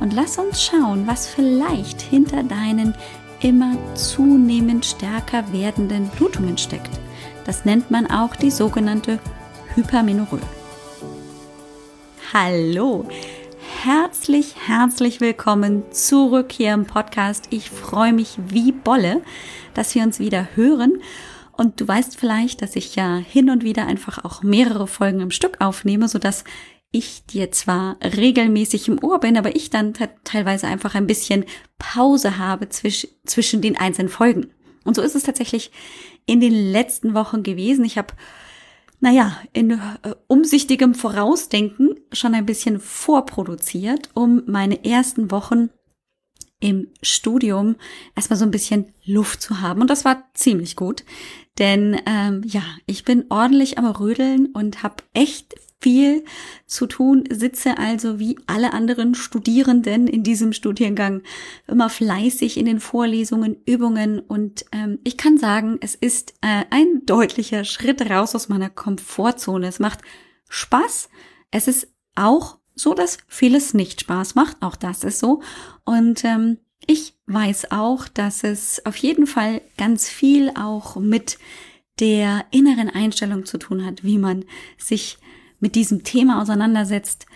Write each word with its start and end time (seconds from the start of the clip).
Und 0.00 0.14
lass 0.14 0.38
uns 0.38 0.62
schauen, 0.62 1.06
was 1.06 1.28
vielleicht 1.28 2.00
hinter 2.00 2.42
deinen 2.42 2.94
immer 3.40 3.76
zunehmend 3.94 4.86
stärker 4.86 5.52
werdenden 5.52 6.08
Blutungen 6.08 6.56
steckt. 6.56 6.90
Das 7.44 7.66
nennt 7.66 7.90
man 7.90 8.10
auch 8.10 8.34
die 8.34 8.50
sogenannte 8.50 9.18
Hypermenorrhoe. 9.74 10.40
Hallo, 12.32 13.06
herzlich, 13.84 14.54
herzlich 14.66 15.20
willkommen 15.20 15.82
zurück 15.90 16.50
hier 16.52 16.72
im 16.72 16.86
Podcast. 16.86 17.48
Ich 17.50 17.70
freue 17.70 18.14
mich 18.14 18.38
wie 18.46 18.72
Bolle, 18.72 19.20
dass 19.74 19.94
wir 19.94 20.02
uns 20.02 20.18
wieder 20.18 20.48
hören. 20.54 21.02
Und 21.52 21.78
du 21.78 21.86
weißt 21.86 22.18
vielleicht, 22.18 22.62
dass 22.62 22.74
ich 22.74 22.96
ja 22.96 23.16
hin 23.16 23.50
und 23.50 23.64
wieder 23.64 23.86
einfach 23.86 24.24
auch 24.24 24.42
mehrere 24.42 24.86
Folgen 24.86 25.20
im 25.20 25.30
Stück 25.30 25.60
aufnehme, 25.60 26.08
sodass 26.08 26.44
ich 26.92 27.24
dir 27.26 27.52
zwar 27.52 27.96
regelmäßig 28.02 28.88
im 28.88 29.02
Ohr 29.02 29.20
bin, 29.20 29.36
aber 29.36 29.54
ich 29.54 29.70
dann 29.70 29.94
teilweise 30.24 30.66
einfach 30.66 30.94
ein 30.94 31.06
bisschen 31.06 31.44
Pause 31.78 32.38
habe 32.38 32.68
zwisch 32.68 33.06
zwischen 33.24 33.62
den 33.62 33.76
einzelnen 33.76 34.08
Folgen. 34.08 34.50
Und 34.84 34.96
so 34.96 35.02
ist 35.02 35.14
es 35.14 35.22
tatsächlich 35.22 35.70
in 36.26 36.40
den 36.40 36.72
letzten 36.72 37.14
Wochen 37.14 37.42
gewesen. 37.42 37.84
Ich 37.84 37.96
habe, 37.96 38.14
naja, 38.98 39.38
in 39.52 39.70
äh, 39.70 39.78
umsichtigem 40.26 40.94
Vorausdenken 40.94 41.94
schon 42.12 42.34
ein 42.34 42.46
bisschen 42.46 42.80
vorproduziert, 42.80 44.10
um 44.14 44.42
meine 44.46 44.84
ersten 44.84 45.30
Wochen 45.30 45.70
im 46.60 46.88
Studium 47.02 47.76
erstmal 48.14 48.38
so 48.38 48.44
ein 48.44 48.50
bisschen 48.50 48.92
Luft 49.04 49.42
zu 49.42 49.60
haben. 49.60 49.80
Und 49.80 49.90
das 49.90 50.04
war 50.04 50.24
ziemlich 50.34 50.76
gut. 50.76 51.04
Denn 51.58 52.00
ähm, 52.06 52.42
ja, 52.44 52.62
ich 52.86 53.04
bin 53.04 53.24
ordentlich 53.30 53.78
am 53.78 53.86
Rödeln 53.86 54.46
und 54.46 54.82
habe 54.82 55.02
echt 55.14 55.54
viel 55.80 56.24
zu 56.66 56.86
tun, 56.86 57.24
sitze 57.30 57.78
also 57.78 58.18
wie 58.18 58.38
alle 58.46 58.72
anderen 58.72 59.14
Studierenden 59.14 60.06
in 60.06 60.22
diesem 60.22 60.52
Studiengang 60.52 61.22
immer 61.66 61.88
fleißig 61.88 62.58
in 62.58 62.66
den 62.66 62.80
Vorlesungen, 62.80 63.56
Übungen 63.66 64.20
und 64.20 64.66
ähm, 64.72 64.98
ich 65.04 65.16
kann 65.16 65.38
sagen, 65.38 65.78
es 65.80 65.94
ist 65.94 66.34
äh, 66.42 66.64
ein 66.70 67.06
deutlicher 67.06 67.64
Schritt 67.64 68.08
raus 68.10 68.34
aus 68.34 68.48
meiner 68.48 68.70
Komfortzone. 68.70 69.66
Es 69.66 69.78
macht 69.78 70.00
Spaß. 70.48 71.08
Es 71.50 71.66
ist 71.66 71.88
auch 72.14 72.58
so, 72.74 72.94
dass 72.94 73.18
vieles 73.26 73.74
nicht 73.74 74.02
Spaß 74.02 74.34
macht. 74.34 74.56
Auch 74.60 74.76
das 74.76 75.04
ist 75.04 75.18
so. 75.18 75.42
Und 75.84 76.24
ähm, 76.24 76.58
ich 76.86 77.14
weiß 77.26 77.70
auch, 77.70 78.08
dass 78.08 78.44
es 78.44 78.84
auf 78.84 78.96
jeden 78.96 79.26
Fall 79.26 79.62
ganz 79.76 80.08
viel 80.08 80.50
auch 80.54 80.96
mit 80.96 81.38
der 82.00 82.46
inneren 82.50 82.88
Einstellung 82.88 83.44
zu 83.44 83.58
tun 83.58 83.84
hat, 83.84 84.02
wie 84.04 84.18
man 84.18 84.44
sich 84.78 85.18
mit 85.60 85.74
diesem 85.74 86.02
Thema 86.02 86.42
auseinandersetzt 86.42 87.26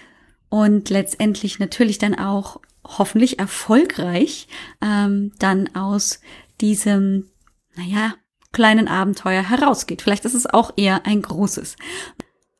und 0.48 0.90
letztendlich 0.90 1.58
natürlich 1.58 1.98
dann 1.98 2.14
auch 2.14 2.60
hoffentlich 2.84 3.38
erfolgreich 3.38 4.48
ähm, 4.82 5.32
dann 5.38 5.74
aus 5.74 6.20
diesem, 6.60 7.30
naja, 7.76 8.14
kleinen 8.52 8.88
Abenteuer 8.88 9.42
herausgeht. 9.42 10.02
Vielleicht 10.02 10.24
ist 10.24 10.34
es 10.34 10.46
auch 10.46 10.72
eher 10.76 11.06
ein 11.06 11.22
großes. 11.22 11.76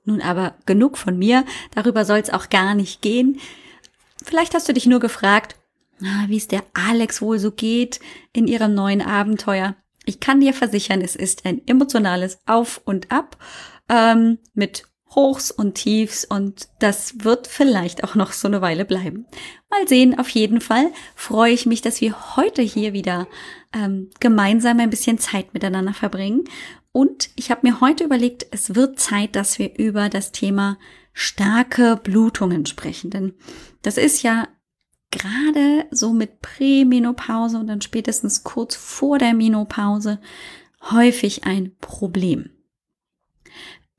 Nun 0.05 0.21
aber 0.21 0.55
genug 0.67 0.99
von 0.99 1.19
mir, 1.19 1.45
darüber 1.75 2.05
soll 2.05 2.19
es 2.19 2.31
auch 2.31 2.51
gar 2.51 2.75
nicht 2.75 3.01
gehen. 3.01 3.41
Vielleicht 4.23 4.55
hast 4.55 4.69
du 4.69 4.75
dich 4.75 4.87
nur 4.87 5.01
gefragt, 5.01 5.57
wie 6.27 6.37
es 6.37 6.49
der 6.49 6.65
Alex 6.75 7.23
wohl 7.23 7.39
so 7.39 7.53
geht 7.53 8.01
in 8.33 8.47
ihrem 8.47 8.75
neuen 8.75 9.01
Abenteuer. 9.01 9.77
Ich 10.05 10.21
kann 10.21 10.41
dir 10.41 10.53
versichern, 10.53 11.01
es 11.01 11.17
ist 11.17 11.47
ein 11.47 11.67
emotionales 11.67 12.41
Auf 12.47 12.83
und 12.85 13.11
Ab 13.11 13.39
ähm, 13.89 14.39
mit 14.53 14.85
Hochs 15.15 15.51
und 15.51 15.75
Tiefs 15.75 16.25
und 16.25 16.69
das 16.79 17.25
wird 17.25 17.47
vielleicht 17.47 18.05
auch 18.05 18.15
noch 18.15 18.33
so 18.33 18.49
eine 18.49 18.61
Weile 18.61 18.85
bleiben. 18.85 19.27
Mal 19.71 19.87
sehen, 19.87 20.19
auf 20.19 20.29
jeden 20.29 20.61
Fall 20.61 20.91
freue 21.15 21.53
ich 21.53 21.67
mich, 21.67 21.83
dass 21.83 22.01
wir 22.01 22.37
heute 22.37 22.63
hier 22.63 22.93
wieder 22.93 23.29
ähm, 23.73 24.11
gemeinsam 24.21 24.81
ein 24.81 24.91
bisschen 24.91 25.19
Zeit 25.19 25.55
miteinander 25.55 25.95
verbringen. 25.95 26.45
Und 26.93 27.31
ich 27.37 27.51
habe 27.51 27.61
mir 27.65 27.81
heute 27.81 28.05
überlegt, 28.05 28.47
es 28.51 28.75
wird 28.75 29.01
Zeit, 29.01 29.35
dass 29.35 29.59
wir 29.59 29.77
über 29.79 30.09
das 30.09 30.33
Thema 30.33 30.79
starke 31.13 31.97
Blutungen 32.03 32.67
sprechen. 32.67 33.11
Denn 33.11 33.35
das 33.83 33.97
ist 33.97 34.23
ja 34.23 34.49
gerade 35.11 35.87
so 35.91 36.13
mit 36.13 36.41
Prämenopause 36.41 37.59
und 37.59 37.69
dann 37.69 37.81
spätestens 37.81 38.43
kurz 38.43 38.75
vor 38.75 39.19
der 39.19 39.35
Menopause 39.35 40.21
häufig 40.91 41.45
ein 41.45 41.77
Problem. 41.81 42.51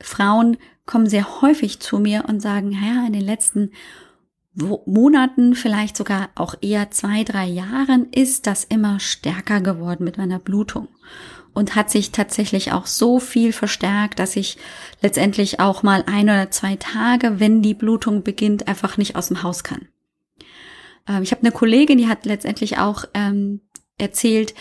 Frauen 0.01 0.57
kommen 0.85 1.07
sehr 1.07 1.41
häufig 1.41 1.79
zu 1.79 1.99
mir 1.99 2.25
und 2.27 2.41
sagen, 2.41 2.71
ja, 2.71 3.05
in 3.05 3.13
den 3.13 3.25
letzten 3.25 3.71
Monaten, 4.53 5.53
vielleicht 5.53 5.97
sogar 5.97 6.29
auch 6.35 6.55
eher 6.61 6.89
zwei, 6.89 7.23
drei 7.23 7.45
Jahren, 7.45 8.07
ist 8.11 8.47
das 8.47 8.63
immer 8.63 8.99
stärker 8.99 9.59
geworden 9.59 10.05
mit 10.05 10.17
meiner 10.17 10.39
Blutung 10.39 10.87
und 11.53 11.75
hat 11.75 11.89
sich 11.89 12.11
tatsächlich 12.11 12.71
auch 12.71 12.85
so 12.85 13.19
viel 13.19 13.51
verstärkt, 13.51 14.19
dass 14.19 14.35
ich 14.35 14.57
letztendlich 15.01 15.59
auch 15.59 15.83
mal 15.83 16.03
ein 16.05 16.25
oder 16.25 16.51
zwei 16.51 16.75
Tage, 16.75 17.39
wenn 17.39 17.61
die 17.61 17.73
Blutung 17.73 18.23
beginnt, 18.23 18.67
einfach 18.67 18.97
nicht 18.97 19.15
aus 19.15 19.27
dem 19.27 19.41
Haus 19.41 19.63
kann. 19.63 19.87
Ähm, 21.07 21.23
ich 21.23 21.31
habe 21.31 21.41
eine 21.41 21.51
Kollegin, 21.51 21.97
die 21.97 22.07
hat 22.07 22.25
letztendlich 22.25 22.77
auch 22.77 23.05
ähm, 23.13 23.61
erzählt, 23.97 24.53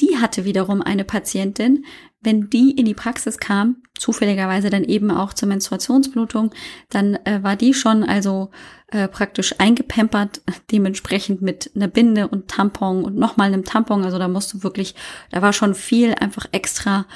die 0.00 0.18
hatte 0.18 0.44
wiederum 0.44 0.80
eine 0.80 1.04
Patientin, 1.04 1.84
wenn 2.20 2.50
die 2.50 2.72
in 2.72 2.84
die 2.84 2.94
Praxis 2.94 3.38
kam, 3.38 3.82
zufälligerweise 3.96 4.70
dann 4.70 4.84
eben 4.84 5.10
auch 5.10 5.32
zur 5.32 5.48
Menstruationsblutung, 5.48 6.52
dann 6.90 7.14
äh, 7.24 7.42
war 7.42 7.56
die 7.56 7.74
schon 7.74 8.02
also 8.02 8.50
äh, 8.88 9.08
praktisch 9.08 9.54
eingepempert, 9.58 10.40
dementsprechend 10.72 11.42
mit 11.42 11.70
einer 11.74 11.88
Binde 11.88 12.28
und 12.28 12.48
Tampon 12.48 13.04
und 13.04 13.16
nochmal 13.16 13.48
einem 13.48 13.64
Tampon. 13.64 14.04
Also 14.04 14.18
da 14.18 14.28
musst 14.28 14.52
du 14.52 14.62
wirklich, 14.62 14.94
da 15.30 15.42
war 15.42 15.52
schon 15.52 15.74
viel 15.74 16.14
einfach 16.14 16.46
extra 16.52 17.06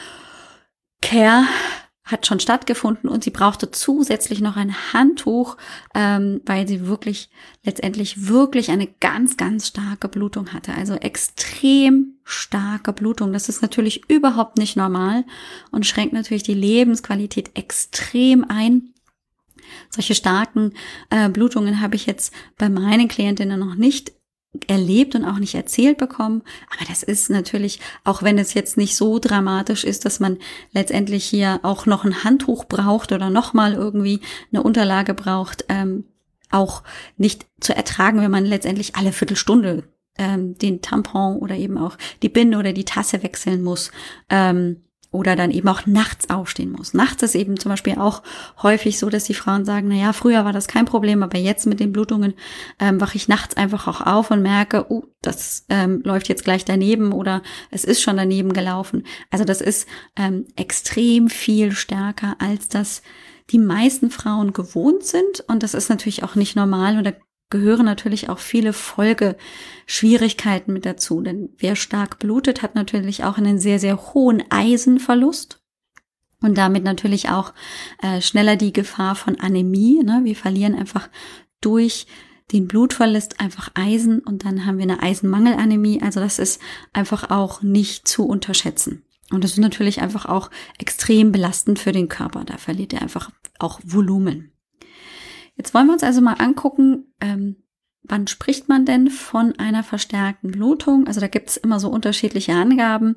Care 1.00 1.44
hat 2.04 2.26
schon 2.26 2.40
stattgefunden 2.40 3.08
und 3.08 3.22
sie 3.22 3.30
brauchte 3.30 3.70
zusätzlich 3.70 4.40
noch 4.40 4.56
ein 4.56 4.74
Handtuch, 4.92 5.56
ähm, 5.94 6.40
weil 6.44 6.66
sie 6.66 6.86
wirklich 6.86 7.30
letztendlich 7.64 8.28
wirklich 8.28 8.70
eine 8.70 8.88
ganz, 8.88 9.36
ganz 9.36 9.68
starke 9.68 10.08
Blutung 10.08 10.52
hatte. 10.52 10.74
Also 10.74 10.94
extrem 10.94 12.14
starke 12.24 12.92
Blutung. 12.92 13.32
Das 13.32 13.48
ist 13.48 13.62
natürlich 13.62 14.10
überhaupt 14.10 14.58
nicht 14.58 14.76
normal 14.76 15.24
und 15.70 15.86
schränkt 15.86 16.12
natürlich 16.12 16.42
die 16.42 16.54
Lebensqualität 16.54 17.52
extrem 17.54 18.44
ein. 18.48 18.92
Solche 19.90 20.14
starken 20.14 20.72
äh, 21.10 21.28
Blutungen 21.28 21.80
habe 21.80 21.94
ich 21.94 22.06
jetzt 22.06 22.34
bei 22.58 22.68
meinen 22.68 23.08
Klientinnen 23.08 23.60
noch 23.60 23.76
nicht 23.76 24.12
erlebt 24.66 25.14
und 25.14 25.24
auch 25.24 25.38
nicht 25.38 25.54
erzählt 25.54 25.98
bekommen. 25.98 26.42
Aber 26.74 26.84
das 26.88 27.02
ist 27.02 27.30
natürlich, 27.30 27.80
auch 28.04 28.22
wenn 28.22 28.38
es 28.38 28.54
jetzt 28.54 28.76
nicht 28.76 28.96
so 28.96 29.18
dramatisch 29.18 29.84
ist, 29.84 30.04
dass 30.04 30.20
man 30.20 30.38
letztendlich 30.72 31.24
hier 31.24 31.60
auch 31.62 31.86
noch 31.86 32.04
ein 32.04 32.24
Handtuch 32.24 32.66
braucht 32.66 33.12
oder 33.12 33.30
nochmal 33.30 33.72
irgendwie 33.74 34.20
eine 34.52 34.62
Unterlage 34.62 35.14
braucht, 35.14 35.64
ähm, 35.68 36.04
auch 36.50 36.82
nicht 37.16 37.46
zu 37.60 37.74
ertragen, 37.74 38.20
wenn 38.20 38.30
man 38.30 38.44
letztendlich 38.44 38.94
alle 38.94 39.12
Viertelstunde 39.12 39.84
ähm, 40.18 40.58
den 40.58 40.82
Tampon 40.82 41.38
oder 41.38 41.56
eben 41.56 41.78
auch 41.78 41.96
die 42.22 42.28
Binde 42.28 42.58
oder 42.58 42.74
die 42.74 42.84
Tasse 42.84 43.22
wechseln 43.22 43.62
muss. 43.62 43.90
Ähm, 44.28 44.82
oder 45.12 45.36
dann 45.36 45.50
eben 45.50 45.68
auch 45.68 45.86
nachts 45.86 46.30
aufstehen 46.30 46.72
muss. 46.72 46.94
Nachts 46.94 47.22
ist 47.22 47.36
eben 47.36 47.58
zum 47.58 47.68
Beispiel 47.68 47.98
auch 47.98 48.22
häufig 48.62 48.98
so, 48.98 49.10
dass 49.10 49.24
die 49.24 49.34
Frauen 49.34 49.64
sagen, 49.64 49.88
na 49.88 49.94
ja, 49.94 50.12
früher 50.12 50.44
war 50.44 50.52
das 50.52 50.66
kein 50.66 50.86
Problem, 50.86 51.22
aber 51.22 51.38
jetzt 51.38 51.66
mit 51.66 51.78
den 51.78 51.92
Blutungen 51.92 52.34
ähm, 52.80 53.00
wache 53.00 53.16
ich 53.16 53.28
nachts 53.28 53.56
einfach 53.56 53.86
auch 53.86 54.00
auf 54.00 54.30
und 54.30 54.42
merke, 54.42 54.86
oh, 54.90 55.04
das 55.20 55.66
ähm, 55.68 56.00
läuft 56.04 56.28
jetzt 56.28 56.44
gleich 56.44 56.64
daneben 56.64 57.12
oder 57.12 57.42
es 57.70 57.84
ist 57.84 58.02
schon 58.02 58.16
daneben 58.16 58.52
gelaufen. 58.52 59.04
Also 59.30 59.44
das 59.44 59.60
ist 59.60 59.86
ähm, 60.16 60.46
extrem 60.56 61.28
viel 61.28 61.72
stärker, 61.72 62.36
als 62.40 62.68
das 62.68 63.02
die 63.50 63.58
meisten 63.58 64.10
Frauen 64.10 64.52
gewohnt 64.52 65.04
sind. 65.04 65.44
Und 65.46 65.62
das 65.62 65.74
ist 65.74 65.90
natürlich 65.90 66.22
auch 66.22 66.34
nicht 66.34 66.56
normal. 66.56 66.96
Und 66.96 67.04
da 67.04 67.12
gehören 67.52 67.86
natürlich 67.86 68.28
auch 68.28 68.40
viele 68.40 68.72
Folgeschwierigkeiten 68.72 70.72
mit 70.72 70.84
dazu. 70.84 71.20
Denn 71.20 71.50
wer 71.58 71.76
stark 71.76 72.18
blutet, 72.18 72.62
hat 72.62 72.74
natürlich 72.74 73.22
auch 73.22 73.38
einen 73.38 73.60
sehr, 73.60 73.78
sehr 73.78 74.12
hohen 74.12 74.42
Eisenverlust. 74.50 75.60
Und 76.40 76.58
damit 76.58 76.82
natürlich 76.82 77.28
auch 77.28 77.52
äh, 78.02 78.20
schneller 78.20 78.56
die 78.56 78.72
Gefahr 78.72 79.14
von 79.14 79.38
Anämie. 79.38 80.02
Ne? 80.02 80.22
Wir 80.24 80.34
verlieren 80.34 80.74
einfach 80.74 81.08
durch 81.60 82.08
den 82.50 82.66
Blutverlust 82.66 83.40
einfach 83.40 83.70
Eisen 83.74 84.18
und 84.18 84.44
dann 84.44 84.66
haben 84.66 84.78
wir 84.78 84.82
eine 84.82 85.02
Eisenmangelanämie. 85.02 86.02
Also 86.02 86.18
das 86.18 86.40
ist 86.40 86.60
einfach 86.92 87.30
auch 87.30 87.62
nicht 87.62 88.08
zu 88.08 88.26
unterschätzen. 88.26 89.04
Und 89.30 89.44
das 89.44 89.52
ist 89.52 89.58
natürlich 89.58 90.02
einfach 90.02 90.26
auch 90.26 90.50
extrem 90.78 91.32
belastend 91.32 91.78
für 91.78 91.92
den 91.92 92.08
Körper. 92.08 92.44
Da 92.44 92.58
verliert 92.58 92.92
er 92.92 93.02
einfach 93.02 93.30
auch 93.58 93.80
Volumen. 93.84 94.51
Jetzt 95.56 95.74
wollen 95.74 95.86
wir 95.86 95.92
uns 95.92 96.02
also 96.02 96.20
mal 96.20 96.34
angucken, 96.34 97.12
ähm, 97.20 97.56
wann 98.02 98.26
spricht 98.26 98.68
man 98.68 98.84
denn 98.84 99.10
von 99.10 99.58
einer 99.58 99.82
verstärkten 99.82 100.50
Blutung? 100.50 101.06
Also 101.06 101.20
da 101.20 101.28
gibt 101.28 101.50
es 101.50 101.56
immer 101.56 101.78
so 101.78 101.88
unterschiedliche 101.88 102.52
Angaben. 102.52 103.16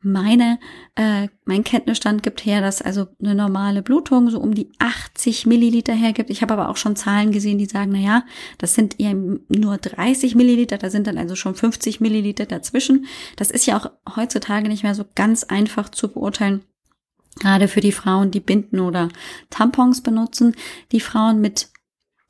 Meine, 0.00 0.58
äh, 0.96 1.28
mein 1.44 1.62
Kenntnisstand 1.62 2.24
gibt 2.24 2.44
her, 2.44 2.60
dass 2.60 2.82
also 2.82 3.06
eine 3.20 3.36
normale 3.36 3.82
Blutung 3.82 4.30
so 4.30 4.40
um 4.40 4.54
die 4.54 4.72
80 4.78 5.46
Milliliter 5.46 5.92
hergibt. 5.92 6.30
Ich 6.30 6.42
habe 6.42 6.54
aber 6.54 6.70
auch 6.70 6.76
schon 6.76 6.96
Zahlen 6.96 7.30
gesehen, 7.30 7.58
die 7.58 7.66
sagen, 7.66 7.92
na 7.92 7.98
ja, 7.98 8.24
das 8.58 8.74
sind 8.74 8.98
eher 8.98 9.14
nur 9.14 9.76
30 9.76 10.34
Milliliter, 10.34 10.78
da 10.78 10.90
sind 10.90 11.06
dann 11.06 11.18
also 11.18 11.36
schon 11.36 11.54
50 11.54 12.00
Milliliter 12.00 12.46
dazwischen. 12.46 13.06
Das 13.36 13.52
ist 13.52 13.66
ja 13.66 13.76
auch 13.76 14.16
heutzutage 14.16 14.68
nicht 14.68 14.82
mehr 14.82 14.96
so 14.96 15.04
ganz 15.14 15.44
einfach 15.44 15.88
zu 15.88 16.08
beurteilen. 16.08 16.64
Gerade 17.38 17.68
für 17.68 17.80
die 17.80 17.92
Frauen, 17.92 18.30
die 18.30 18.40
Binden 18.40 18.80
oder 18.80 19.08
Tampons 19.50 20.02
benutzen. 20.02 20.54
Die 20.90 21.00
Frauen 21.00 21.40
mit 21.40 21.71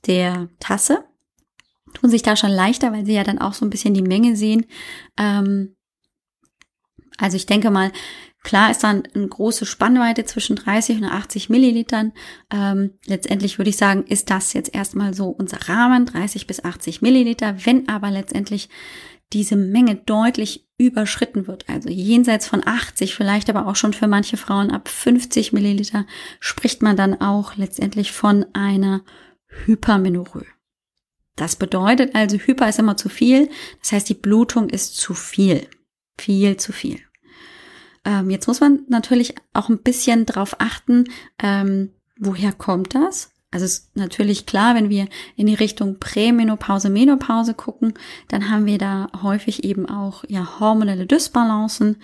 der 0.06 0.48
Tasse 0.60 1.04
tun 1.94 2.10
sich 2.10 2.22
da 2.22 2.36
schon 2.36 2.50
leichter, 2.50 2.92
weil 2.92 3.06
sie 3.06 3.14
ja 3.14 3.24
dann 3.24 3.38
auch 3.38 3.54
so 3.54 3.64
ein 3.64 3.70
bisschen 3.70 3.94
die 3.94 4.02
Menge 4.02 4.36
sehen. 4.36 4.66
Ähm, 5.18 5.76
also 7.18 7.36
ich 7.36 7.46
denke 7.46 7.70
mal, 7.70 7.92
klar 8.42 8.70
ist 8.70 8.82
dann 8.82 9.04
eine 9.14 9.28
große 9.28 9.66
Spannweite 9.66 10.24
zwischen 10.24 10.56
30 10.56 10.98
und 10.98 11.04
80 11.04 11.48
Millilitern. 11.50 12.12
Ähm, 12.52 12.98
letztendlich 13.06 13.58
würde 13.58 13.70
ich 13.70 13.76
sagen, 13.76 14.04
ist 14.04 14.30
das 14.30 14.52
jetzt 14.52 14.74
erstmal 14.74 15.14
so 15.14 15.28
unser 15.28 15.68
Rahmen, 15.68 16.06
30 16.06 16.46
bis 16.46 16.64
80 16.64 17.02
Milliliter. 17.02 17.64
Wenn 17.64 17.88
aber 17.88 18.10
letztendlich 18.10 18.68
diese 19.32 19.56
Menge 19.56 19.96
deutlich 19.96 20.66
überschritten 20.76 21.46
wird, 21.46 21.68
also 21.68 21.88
jenseits 21.88 22.46
von 22.46 22.66
80, 22.66 23.14
vielleicht 23.14 23.48
aber 23.48 23.66
auch 23.66 23.76
schon 23.76 23.92
für 23.94 24.08
manche 24.08 24.36
Frauen 24.36 24.70
ab 24.70 24.88
50 24.88 25.52
Milliliter, 25.52 26.06
spricht 26.40 26.82
man 26.82 26.96
dann 26.96 27.20
auch 27.20 27.56
letztendlich 27.56 28.12
von 28.12 28.44
einer 28.52 29.02
Hypermenorrhoe. 29.64 30.46
Das 31.36 31.56
bedeutet 31.56 32.14
also, 32.14 32.36
Hyper 32.36 32.68
ist 32.68 32.78
immer 32.78 32.96
zu 32.96 33.08
viel. 33.08 33.48
Das 33.80 33.92
heißt, 33.92 34.08
die 34.08 34.14
Blutung 34.14 34.68
ist 34.68 34.96
zu 34.96 35.14
viel. 35.14 35.66
Viel 36.18 36.56
zu 36.56 36.72
viel. 36.72 37.00
Ähm, 38.04 38.30
jetzt 38.30 38.48
muss 38.48 38.60
man 38.60 38.80
natürlich 38.88 39.34
auch 39.52 39.68
ein 39.68 39.78
bisschen 39.78 40.26
drauf 40.26 40.56
achten, 40.58 41.04
ähm, 41.38 41.90
woher 42.18 42.52
kommt 42.52 42.94
das? 42.94 43.30
Also 43.50 43.66
ist 43.66 43.94
natürlich 43.94 44.46
klar, 44.46 44.74
wenn 44.74 44.88
wir 44.88 45.08
in 45.36 45.46
die 45.46 45.54
Richtung 45.54 46.00
Prämenopause, 46.00 46.88
Menopause 46.88 47.52
gucken, 47.52 47.92
dann 48.28 48.50
haben 48.50 48.64
wir 48.64 48.78
da 48.78 49.08
häufig 49.22 49.62
eben 49.62 49.86
auch 49.86 50.24
ja 50.26 50.58
hormonelle 50.58 51.06
Dysbalancen, 51.06 51.98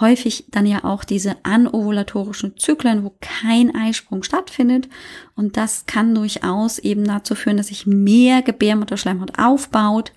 häufig 0.00 0.46
dann 0.50 0.66
ja 0.66 0.84
auch 0.84 1.04
diese 1.04 1.36
anovulatorischen 1.44 2.56
Zyklen, 2.56 3.04
wo 3.04 3.14
kein 3.20 3.74
Eisprung 3.74 4.22
stattfindet. 4.22 4.88
Und 5.36 5.56
das 5.56 5.86
kann 5.86 6.14
durchaus 6.14 6.78
eben 6.78 7.04
dazu 7.04 7.34
führen, 7.34 7.56
dass 7.56 7.68
sich 7.68 7.86
mehr 7.86 8.42
Gebärmutterschleimhaut 8.42 9.38
aufbaut 9.38 10.12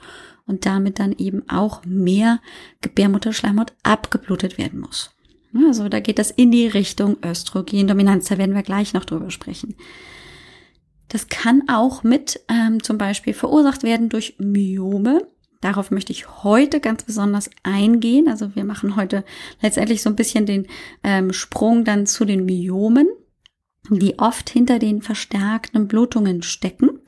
und 0.48 0.66
damit 0.66 1.00
dann 1.00 1.14
eben 1.18 1.48
auch 1.50 1.84
mehr 1.86 2.40
Gebärmutterschleimhaut 2.82 3.74
abgeblutet 3.84 4.58
werden 4.58 4.80
muss. 4.80 5.12
Also 5.68 5.88
da 5.90 6.00
geht 6.00 6.20
das 6.20 6.32
in 6.32 6.52
die 6.52 6.68
Richtung 6.68 7.18
Östrogendominanz. 7.24 8.28
Da 8.28 8.38
werden 8.38 8.56
wir 8.56 8.64
gleich 8.64 8.94
noch 8.94 9.06
drüber 9.06 9.32
sprechen. 9.32 9.76
Das 11.08 11.28
kann 11.30 11.64
auch 11.70 12.04
mit 12.04 12.42
ähm, 12.50 12.84
zum 12.84 12.98
Beispiel 12.98 13.34
verursacht 13.34 13.84
werden 13.84 14.10
durch 14.10 14.36
Myome. 14.38 15.28
Darauf 15.62 15.92
möchte 15.92 16.12
ich 16.12 16.44
heute 16.44 16.80
ganz 16.80 17.04
besonders 17.04 17.50
eingehen. 17.64 18.28
Also 18.28 18.56
wir 18.56 18.66
machen 18.66 18.96
heute 18.96 19.24
letztendlich 19.62 20.02
so 20.02 20.10
ein 20.10 20.16
bisschen 20.16 20.46
den 20.46 20.68
ähm, 21.04 21.34
Sprung 21.34 21.84
dann 21.84 22.06
zu 22.06 22.26
den 22.26 22.46
Myomen, 22.46 23.08
die 23.90 24.20
oft 24.20 24.50
hinter 24.50 24.80
den 24.80 25.02
verstärkten 25.02 25.88
Blutungen 25.88 26.42
stecken. 26.44 27.00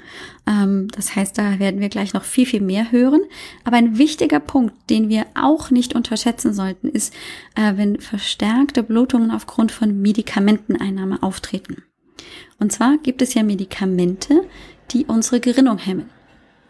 Ähm, 0.48 0.88
das 0.90 1.16
heißt, 1.16 1.38
da 1.38 1.60
werden 1.60 1.82
wir 1.82 1.90
gleich 1.90 2.14
noch 2.14 2.24
viel, 2.24 2.46
viel 2.46 2.62
mehr 2.62 2.92
hören. 2.92 3.22
Aber 3.64 3.78
ein 3.78 3.98
wichtiger 3.98 4.40
Punkt, 4.40 4.74
den 4.90 5.10
wir 5.10 5.26
auch 5.36 5.72
nicht 5.72 5.96
unterschätzen 5.96 6.54
sollten, 6.54 6.90
ist, 6.90 7.14
äh, 7.56 7.74
wenn 7.76 8.00
verstärkte 8.00 8.84
Blutungen 8.84 9.32
aufgrund 9.32 9.72
von 9.72 10.02
Medikamenteneinnahme 10.02 11.22
auftreten. 11.22 11.84
Und 12.60 12.72
zwar 12.72 12.98
gibt 12.98 13.22
es 13.22 13.34
ja 13.34 13.44
Medikamente, 13.44 14.44
die 14.92 15.06
unsere 15.06 15.40
Gerinnung 15.40 15.78
hemmen 15.78 16.10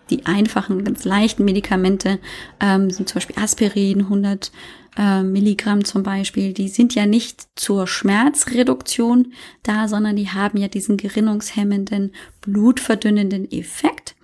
die 0.10 0.26
einfachen, 0.26 0.84
ganz 0.84 1.06
leichten 1.06 1.46
Medikamente 1.46 2.20
ähm, 2.60 2.90
sind 2.90 3.10
zum 3.10 3.16
Beispiel 3.16 3.42
Aspirin, 3.42 4.02
100 4.02 4.52
äh, 4.98 5.24
Milligramm 5.24 5.86
zum 5.86 6.04
Beispiel. 6.04 6.54
Die 6.54 6.68
sind 6.68 6.96
ja 6.96 7.06
nicht 7.06 7.48
zur 7.56 7.88
Schmerzreduktion 7.88 9.34
da, 9.64 9.88
sondern 9.88 10.16
die 10.16 10.30
haben 10.30 10.58
ja 10.58 10.68
diesen 10.68 10.98
gerinnungshemmenden, 10.98 12.14
blutverdünnenden 12.42 13.52
Effekt. 13.52 14.16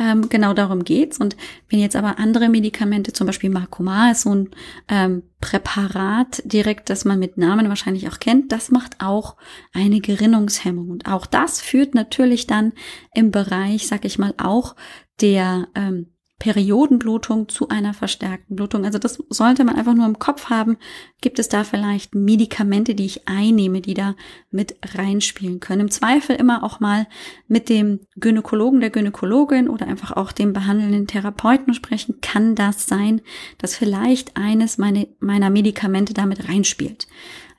Ähm, 0.00 0.28
genau 0.28 0.54
darum 0.54 0.84
geht's. 0.84 1.18
Und 1.18 1.36
wenn 1.68 1.80
jetzt 1.80 1.96
aber 1.96 2.18
andere 2.18 2.48
Medikamente, 2.48 3.12
zum 3.12 3.26
Beispiel 3.26 3.50
Marcomar 3.50 4.12
ist 4.12 4.22
so 4.22 4.34
ein 4.34 4.50
ähm, 4.88 5.22
Präparat 5.40 6.42
direkt, 6.44 6.88
das 6.88 7.04
man 7.04 7.18
mit 7.18 7.36
Namen 7.36 7.68
wahrscheinlich 7.68 8.08
auch 8.08 8.20
kennt, 8.20 8.52
das 8.52 8.70
macht 8.70 8.96
auch 9.00 9.36
eine 9.72 10.00
Gerinnungshemmung. 10.00 10.88
Und 10.88 11.06
auch 11.06 11.26
das 11.26 11.60
führt 11.60 11.94
natürlich 11.94 12.46
dann 12.46 12.72
im 13.12 13.32
Bereich, 13.32 13.88
sag 13.88 14.04
ich 14.04 14.18
mal, 14.18 14.34
auch 14.38 14.76
der 15.20 15.68
ähm, 15.74 16.06
Periodenblutung 16.38 17.48
zu 17.48 17.68
einer 17.68 17.94
verstärkten 17.94 18.54
Blutung. 18.54 18.84
Also 18.84 18.98
das 18.98 19.18
sollte 19.28 19.64
man 19.64 19.74
einfach 19.74 19.94
nur 19.94 20.06
im 20.06 20.20
Kopf 20.20 20.50
haben. 20.50 20.76
Gibt 21.20 21.40
es 21.40 21.48
da 21.48 21.64
vielleicht 21.64 22.14
Medikamente, 22.14 22.94
die 22.94 23.06
ich 23.06 23.26
einnehme, 23.26 23.80
die 23.80 23.94
da 23.94 24.14
mit 24.52 24.76
reinspielen 24.94 25.58
können? 25.58 25.82
Im 25.82 25.90
Zweifel 25.90 26.36
immer 26.36 26.62
auch 26.62 26.78
mal 26.78 27.08
mit 27.48 27.68
dem 27.68 28.00
Gynäkologen, 28.16 28.80
der 28.80 28.90
Gynäkologin 28.90 29.68
oder 29.68 29.88
einfach 29.88 30.12
auch 30.12 30.30
dem 30.30 30.52
behandelnden 30.52 31.08
Therapeuten 31.08 31.74
sprechen. 31.74 32.20
Kann 32.20 32.54
das 32.54 32.86
sein, 32.86 33.20
dass 33.58 33.74
vielleicht 33.74 34.36
eines 34.36 34.78
meine, 34.78 35.08
meiner 35.18 35.50
Medikamente 35.50 36.14
damit 36.14 36.48
reinspielt? 36.48 37.08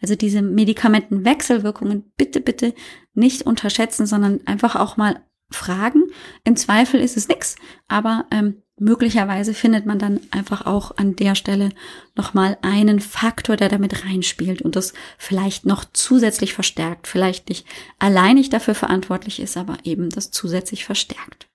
Also 0.01 0.15
diese 0.15 0.41
Medikamentenwechselwirkungen 0.41 2.13
bitte, 2.15 2.39
bitte 2.39 2.73
nicht 3.13 3.41
unterschätzen, 3.41 4.05
sondern 4.05 4.39
einfach 4.45 4.77
auch 4.77 4.95
mal 4.95 5.21
fragen. 5.51 6.03
Im 6.43 6.55
Zweifel 6.55 6.99
ist 6.99 7.17
es 7.17 7.27
nix, 7.27 7.55
aber 7.87 8.25
ähm, 8.31 8.61
möglicherweise 8.79 9.53
findet 9.53 9.85
man 9.85 9.99
dann 9.99 10.19
einfach 10.31 10.65
auch 10.65 10.97
an 10.97 11.15
der 11.15 11.35
Stelle 11.35 11.69
nochmal 12.15 12.57
einen 12.61 12.99
Faktor, 12.99 13.57
der 13.57 13.69
damit 13.69 14.05
reinspielt 14.05 14.61
und 14.61 14.75
das 14.75 14.93
vielleicht 15.17 15.65
noch 15.65 15.85
zusätzlich 15.91 16.53
verstärkt. 16.53 17.07
Vielleicht 17.07 17.49
nicht 17.49 17.67
alleinig 17.99 18.49
dafür 18.49 18.75
verantwortlich 18.75 19.39
ist, 19.39 19.57
aber 19.57 19.77
eben 19.83 20.09
das 20.09 20.31
zusätzlich 20.31 20.85
verstärkt. 20.85 21.47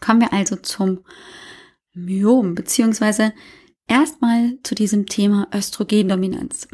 Kommen 0.00 0.20
wir 0.20 0.32
also 0.32 0.56
zum 0.56 1.04
Myom, 1.92 2.54
beziehungsweise 2.54 3.32
erstmal 3.88 4.58
zu 4.62 4.74
diesem 4.74 5.06
Thema 5.06 5.48
Östrogendominanz. 5.52 6.68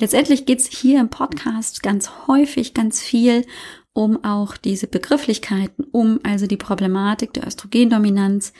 Letztendlich 0.00 0.44
geht's 0.44 0.66
hier 0.66 1.00
im 1.00 1.08
Podcast 1.08 1.82
ganz 1.82 2.26
häufig, 2.26 2.74
ganz 2.74 3.00
viel 3.00 3.46
um 3.94 4.22
auch 4.22 4.56
diese 4.56 4.88
Begrifflichkeiten, 4.88 5.84
um 5.92 6.20
also 6.22 6.46
die 6.46 6.56
Problematik 6.58 7.32
der 7.32 7.46
Östrogendominanz, 7.46 8.52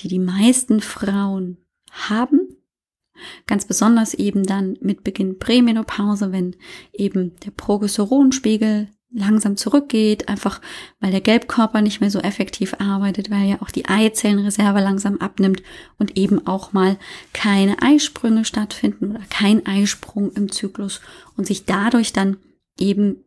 die 0.00 0.08
die 0.08 0.18
meisten 0.18 0.80
Frauen 0.80 1.58
haben. 1.92 2.48
Ganz 3.46 3.66
besonders 3.66 4.14
eben 4.14 4.44
dann 4.44 4.76
mit 4.80 5.04
Beginn 5.04 5.38
Prämenopause, 5.38 6.32
wenn 6.32 6.56
eben 6.92 7.36
der 7.44 7.52
Progesteronspiegel 7.52 8.88
langsam 9.12 9.56
zurückgeht, 9.56 10.28
einfach 10.28 10.60
weil 10.98 11.12
der 11.12 11.20
Gelbkörper 11.20 11.80
nicht 11.80 12.00
mehr 12.00 12.10
so 12.10 12.18
effektiv 12.18 12.74
arbeitet, 12.80 13.30
weil 13.30 13.48
ja 13.48 13.62
auch 13.62 13.70
die 13.70 13.84
Eizellenreserve 13.86 14.80
langsam 14.80 15.18
abnimmt 15.18 15.62
und 15.98 16.16
eben 16.16 16.46
auch 16.48 16.72
mal 16.72 16.98
keine 17.32 17.80
Eisprünge 17.80 18.44
stattfinden 18.44 19.12
oder 19.12 19.24
kein 19.30 19.64
Eisprung 19.66 20.32
im 20.32 20.50
Zyklus 20.50 21.00
und 21.36 21.46
sich 21.46 21.64
dadurch 21.64 22.12
dann 22.12 22.38
eben 22.76 23.24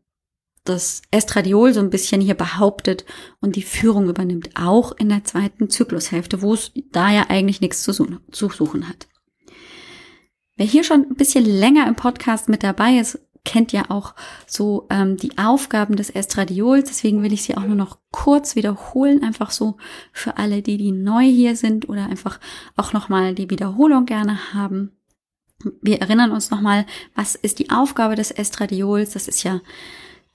das 0.70 1.02
Estradiol 1.12 1.74
so 1.74 1.80
ein 1.80 1.90
bisschen 1.90 2.22
hier 2.22 2.36
behauptet 2.36 3.06
und 3.40 3.56
die 3.56 3.64
Führung 3.64 4.10
übernimmt, 4.10 4.52
auch 4.56 4.92
in 4.98 5.10
der 5.10 5.24
zweiten 5.24 5.70
Zyklushälfte, 5.70 6.42
wo 6.42 6.54
es 6.54 6.72
da 6.92 7.12
ja 7.12 7.26
eigentlich 7.30 7.62
nichts 7.62 7.82
zu 7.84 7.92
suchen 7.94 8.90
hat. 8.90 9.08
Wer 10.56 10.66
hier 10.66 10.84
schon 10.84 11.06
ein 11.12 11.16
bisschen 11.16 11.46
länger 11.46 11.88
im 11.88 11.96
Podcast 11.96 12.50
mit 12.50 12.64
dabei 12.64 12.98
ist, 12.98 13.20
kennt 13.48 13.72
ja 13.72 13.86
auch 13.90 14.14
so 14.46 14.88
ähm, 14.90 15.16
die 15.16 15.38
Aufgaben 15.38 15.96
des 15.96 16.10
Estradiols. 16.10 16.90
Deswegen 16.90 17.24
will 17.24 17.32
ich 17.32 17.44
sie 17.44 17.56
auch 17.56 17.64
nur 17.64 17.76
noch 17.76 18.00
kurz 18.12 18.56
wiederholen, 18.56 19.24
einfach 19.24 19.52
so 19.52 19.78
für 20.12 20.38
alle, 20.38 20.62
die 20.62 20.78
die 20.78 20.92
neu 20.92 21.24
hier 21.24 21.56
sind 21.56 21.88
oder 21.88 22.08
einfach 22.08 22.40
auch 22.76 22.92
nochmal 22.92 23.36
die 23.36 23.50
Wiederholung 23.50 24.06
gerne 24.06 24.54
haben. 24.54 24.92
Wir 25.82 26.02
erinnern 26.02 26.32
uns 26.32 26.52
nochmal, 26.52 26.86
was 27.16 27.36
ist 27.36 27.60
die 27.60 27.70
Aufgabe 27.70 28.16
des 28.16 28.32
Estradiols? 28.32 29.12
Das 29.12 29.28
ist 29.28 29.44
ja 29.44 29.62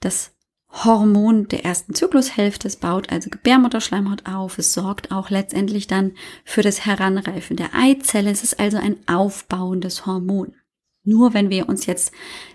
das 0.05 0.33
Hormon 0.69 1.47
der 1.47 1.65
ersten 1.65 1.93
Zyklushälfte. 1.93 2.67
Es 2.67 2.77
baut 2.77 3.11
also 3.11 3.29
Gebärmutterschleimhaut 3.29 4.25
auf. 4.25 4.57
Es 4.57 4.73
sorgt 4.73 5.11
auch 5.11 5.29
letztendlich 5.29 5.87
dann 5.87 6.13
für 6.43 6.63
das 6.63 6.85
Heranreifen 6.85 7.57
der 7.57 7.75
Eizelle. 7.75 8.31
Es 8.31 8.43
ist 8.43 8.59
also 8.59 8.77
ein 8.77 8.97
aufbauendes 9.07 10.05
Hormon. 10.05 10.55
Nur 11.03 11.33
wenn 11.33 11.49
wir 11.49 11.69
uns 11.69 11.85
jetzt 11.85 12.11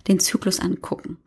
den 0.08 0.18
Zyklus 0.18 0.58
angucken. 0.58 1.18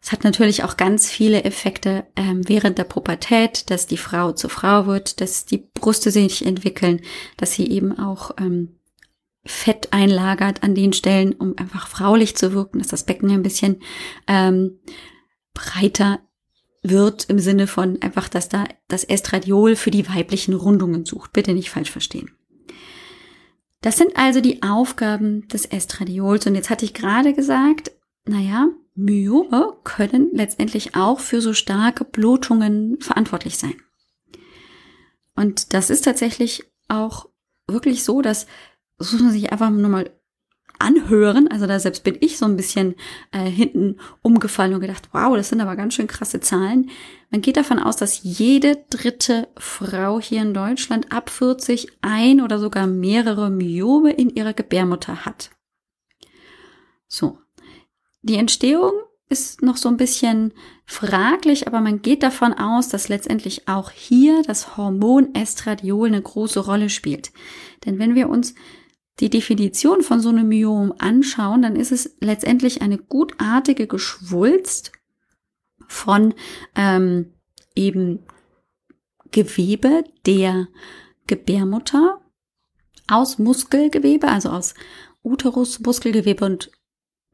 Es 0.00 0.12
hat 0.12 0.22
natürlich 0.22 0.62
auch 0.62 0.76
ganz 0.76 1.10
viele 1.10 1.42
Effekte 1.42 2.06
ähm, 2.14 2.48
während 2.48 2.78
der 2.78 2.84
Pubertät, 2.84 3.68
dass 3.70 3.88
die 3.88 3.96
Frau 3.96 4.30
zur 4.30 4.50
Frau 4.50 4.86
wird, 4.86 5.20
dass 5.20 5.44
die 5.44 5.68
Brüste 5.74 6.12
sich 6.12 6.46
entwickeln, 6.46 7.00
dass 7.36 7.52
sie 7.52 7.68
eben 7.68 7.98
auch 7.98 8.30
ähm, 8.38 8.78
Fett 9.44 9.92
einlagert 9.92 10.62
an 10.62 10.74
den 10.74 10.92
Stellen, 10.92 11.32
um 11.32 11.56
einfach 11.56 11.88
fraulich 11.88 12.36
zu 12.36 12.52
wirken, 12.52 12.78
dass 12.78 12.88
das 12.88 13.04
Becken 13.04 13.30
ein 13.30 13.42
bisschen 13.42 13.80
ähm, 14.28 14.78
breiter 15.58 16.20
wird 16.82 17.24
im 17.28 17.38
Sinne 17.40 17.66
von 17.66 18.00
einfach, 18.00 18.28
dass 18.28 18.48
da 18.48 18.64
das 18.86 19.04
Estradiol 19.04 19.74
für 19.76 19.90
die 19.90 20.08
weiblichen 20.08 20.54
Rundungen 20.54 21.04
sucht. 21.04 21.32
Bitte 21.32 21.52
nicht 21.52 21.70
falsch 21.70 21.90
verstehen. 21.90 22.30
Das 23.80 23.96
sind 23.96 24.16
also 24.16 24.40
die 24.40 24.62
Aufgaben 24.62 25.46
des 25.48 25.64
Estradiols. 25.64 26.46
Und 26.46 26.54
jetzt 26.54 26.70
hatte 26.70 26.84
ich 26.84 26.94
gerade 26.94 27.32
gesagt, 27.32 27.90
naja, 28.24 28.68
Myome 28.94 29.76
können 29.84 30.30
letztendlich 30.32 30.94
auch 30.94 31.20
für 31.20 31.40
so 31.40 31.52
starke 31.52 32.04
Blutungen 32.04 33.00
verantwortlich 33.00 33.58
sein. 33.58 33.74
Und 35.34 35.72
das 35.74 35.90
ist 35.90 36.04
tatsächlich 36.04 36.64
auch 36.88 37.28
wirklich 37.68 38.02
so, 38.02 38.22
dass 38.22 38.46
das 38.98 39.12
muss 39.12 39.22
man 39.22 39.30
sich 39.30 39.52
einfach 39.52 39.70
nur 39.70 39.88
mal 39.88 40.10
anhören. 40.78 41.48
Also 41.48 41.66
da 41.66 41.78
selbst 41.78 42.04
bin 42.04 42.16
ich 42.20 42.38
so 42.38 42.44
ein 42.44 42.56
bisschen 42.56 42.94
äh, 43.32 43.44
hinten 43.44 43.98
umgefallen 44.22 44.74
und 44.74 44.80
gedacht, 44.80 45.08
wow, 45.12 45.36
das 45.36 45.48
sind 45.48 45.60
aber 45.60 45.76
ganz 45.76 45.94
schön 45.94 46.06
krasse 46.06 46.40
Zahlen. 46.40 46.90
Man 47.30 47.42
geht 47.42 47.56
davon 47.56 47.78
aus, 47.78 47.96
dass 47.96 48.22
jede 48.22 48.84
dritte 48.90 49.48
Frau 49.56 50.20
hier 50.20 50.42
in 50.42 50.54
Deutschland 50.54 51.12
ab 51.12 51.30
40 51.30 51.88
ein 52.00 52.40
oder 52.40 52.58
sogar 52.58 52.86
mehrere 52.86 53.50
Myome 53.50 54.12
in 54.12 54.30
ihrer 54.30 54.54
Gebärmutter 54.54 55.24
hat. 55.24 55.50
So. 57.06 57.38
Die 58.22 58.36
Entstehung 58.36 58.92
ist 59.28 59.62
noch 59.62 59.76
so 59.76 59.88
ein 59.88 59.96
bisschen 59.96 60.52
fraglich, 60.86 61.66
aber 61.66 61.80
man 61.80 62.00
geht 62.00 62.22
davon 62.22 62.54
aus, 62.54 62.88
dass 62.88 63.08
letztendlich 63.08 63.68
auch 63.68 63.90
hier 63.90 64.42
das 64.42 64.76
Hormon 64.76 65.34
Estradiol 65.34 66.08
eine 66.08 66.22
große 66.22 66.60
Rolle 66.60 66.88
spielt. 66.88 67.30
Denn 67.84 67.98
wenn 67.98 68.14
wir 68.14 68.28
uns 68.28 68.54
die 69.20 69.30
Definition 69.30 70.02
von 70.02 70.20
so 70.20 70.28
einem 70.28 70.48
Myom 70.48 70.94
anschauen, 70.98 71.62
dann 71.62 71.76
ist 71.76 71.92
es 71.92 72.16
letztendlich 72.20 72.82
eine 72.82 72.98
gutartige 72.98 73.86
Geschwulst 73.86 74.92
von 75.86 76.34
ähm, 76.74 77.32
eben 77.74 78.20
Gewebe 79.30 80.04
der 80.26 80.68
Gebärmutter 81.26 82.20
aus 83.08 83.38
Muskelgewebe, 83.38 84.28
also 84.28 84.50
aus 84.50 84.74
Uterus, 85.22 85.80
Muskelgewebe 85.80 86.44
und 86.44 86.70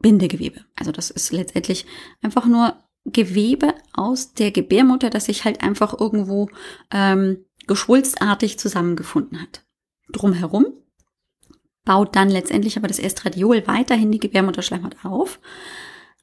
Bindegewebe. 0.00 0.64
Also 0.76 0.92
das 0.92 1.10
ist 1.10 1.32
letztendlich 1.32 1.86
einfach 2.22 2.46
nur 2.46 2.76
Gewebe 3.04 3.74
aus 3.92 4.32
der 4.32 4.50
Gebärmutter, 4.50 5.10
das 5.10 5.26
sich 5.26 5.44
halt 5.44 5.62
einfach 5.62 5.98
irgendwo 5.98 6.48
ähm, 6.90 7.44
geschwulstartig 7.66 8.58
zusammengefunden 8.58 9.40
hat. 9.40 9.64
Drumherum 10.10 10.66
baut 11.84 12.16
dann 12.16 12.30
letztendlich 12.30 12.76
aber 12.76 12.88
das 12.88 12.98
Estradiol 12.98 13.66
weiterhin 13.66 14.10
die 14.10 14.20
Gebärmutterschleimhaut 14.20 14.96
auf. 15.04 15.40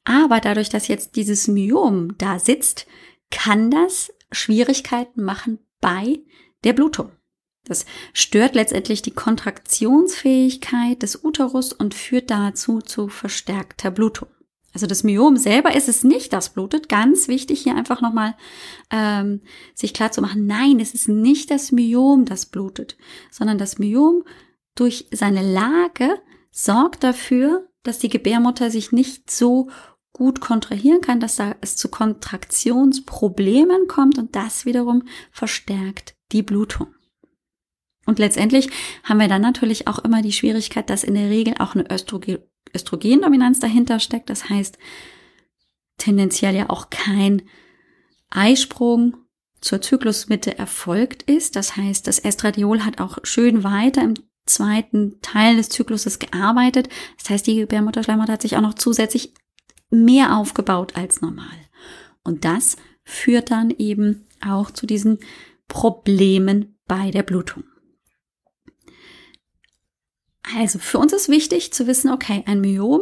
Aber 0.03 0.39
dadurch, 0.39 0.69
dass 0.69 0.87
jetzt 0.87 1.15
dieses 1.15 1.47
Myom 1.47 2.17
da 2.17 2.39
sitzt, 2.39 2.87
kann 3.29 3.69
das 3.69 4.11
Schwierigkeiten 4.31 5.23
machen 5.23 5.59
bei 5.79 6.19
der 6.63 6.73
Blutung. 6.73 7.11
Das 7.65 7.85
stört 8.13 8.55
letztendlich 8.55 9.03
die 9.03 9.11
Kontraktionsfähigkeit 9.11 11.03
des 11.03 11.23
Uterus 11.23 11.73
und 11.73 11.93
führt 11.93 12.31
dazu 12.31 12.79
zu 12.79 13.07
verstärkter 13.07 13.91
Blutung. 13.91 14.29
Also 14.73 14.87
das 14.87 15.03
Myom 15.03 15.37
selber 15.37 15.75
ist 15.75 15.89
es 15.89 16.03
nicht, 16.03 16.33
das 16.33 16.49
blutet. 16.49 16.89
Ganz 16.89 17.27
wichtig 17.27 17.61
hier 17.61 17.75
einfach 17.75 18.01
nochmal 18.01 18.35
ähm, 18.89 19.41
sich 19.75 19.93
klar 19.93 20.11
zu 20.11 20.21
machen, 20.21 20.47
nein, 20.47 20.79
es 20.79 20.93
ist 20.93 21.09
nicht 21.09 21.51
das 21.51 21.71
Myom, 21.71 22.25
das 22.25 22.45
blutet, 22.45 22.97
sondern 23.29 23.57
das 23.57 23.79
Myom 23.79 24.23
durch 24.81 25.05
seine 25.11 25.43
Lage 25.43 26.19
sorgt 26.49 27.03
dafür, 27.03 27.69
dass 27.83 27.99
die 27.99 28.09
Gebärmutter 28.09 28.71
sich 28.71 28.91
nicht 28.91 29.29
so 29.29 29.69
gut 30.11 30.41
kontrahieren 30.41 31.01
kann, 31.01 31.19
dass 31.19 31.35
da 31.35 31.55
es 31.61 31.77
zu 31.77 31.87
Kontraktionsproblemen 31.89 33.87
kommt 33.87 34.17
und 34.17 34.35
das 34.35 34.65
wiederum 34.65 35.03
verstärkt 35.31 36.15
die 36.31 36.41
Blutung. 36.41 36.87
Und 38.07 38.17
letztendlich 38.17 38.71
haben 39.03 39.19
wir 39.19 39.27
dann 39.27 39.43
natürlich 39.43 39.87
auch 39.87 39.99
immer 39.99 40.23
die 40.23 40.33
Schwierigkeit, 40.33 40.89
dass 40.89 41.03
in 41.03 41.13
der 41.13 41.29
Regel 41.29 41.53
auch 41.59 41.75
eine 41.75 41.85
Östrogen 41.91 42.39
Östrogendominanz 42.75 43.59
dahinter 43.59 43.99
steckt. 43.99 44.31
Das 44.31 44.49
heißt, 44.49 44.79
tendenziell 45.97 46.55
ja 46.55 46.71
auch 46.71 46.89
kein 46.89 47.43
Eisprung 48.31 49.15
zur 49.59 49.79
Zyklusmitte 49.79 50.57
erfolgt 50.57 51.21
ist. 51.23 51.55
Das 51.55 51.77
heißt, 51.77 52.07
das 52.07 52.17
Estradiol 52.17 52.83
hat 52.83 52.99
auch 52.99 53.19
schön 53.21 53.63
weiter 53.63 54.01
im 54.01 54.15
zweiten 54.45 55.21
Teil 55.21 55.55
des 55.55 55.69
Zykluses 55.69 56.19
gearbeitet. 56.19 56.89
Das 57.19 57.29
heißt, 57.29 57.47
die 57.47 57.55
Gebärmutterschleimhaut 57.55 58.29
hat 58.29 58.41
sich 58.41 58.57
auch 58.57 58.61
noch 58.61 58.73
zusätzlich 58.73 59.33
mehr 59.89 60.37
aufgebaut 60.37 60.95
als 60.95 61.21
normal. 61.21 61.45
Und 62.23 62.45
das 62.45 62.77
führt 63.03 63.51
dann 63.51 63.71
eben 63.71 64.27
auch 64.45 64.71
zu 64.71 64.85
diesen 64.85 65.19
Problemen 65.67 66.77
bei 66.87 67.11
der 67.11 67.23
Blutung. 67.23 67.63
Also 70.55 70.79
für 70.79 70.97
uns 70.97 71.13
ist 71.13 71.29
wichtig 71.29 71.71
zu 71.71 71.87
wissen, 71.87 72.11
okay, 72.11 72.43
ein 72.45 72.61
Myom, 72.61 73.01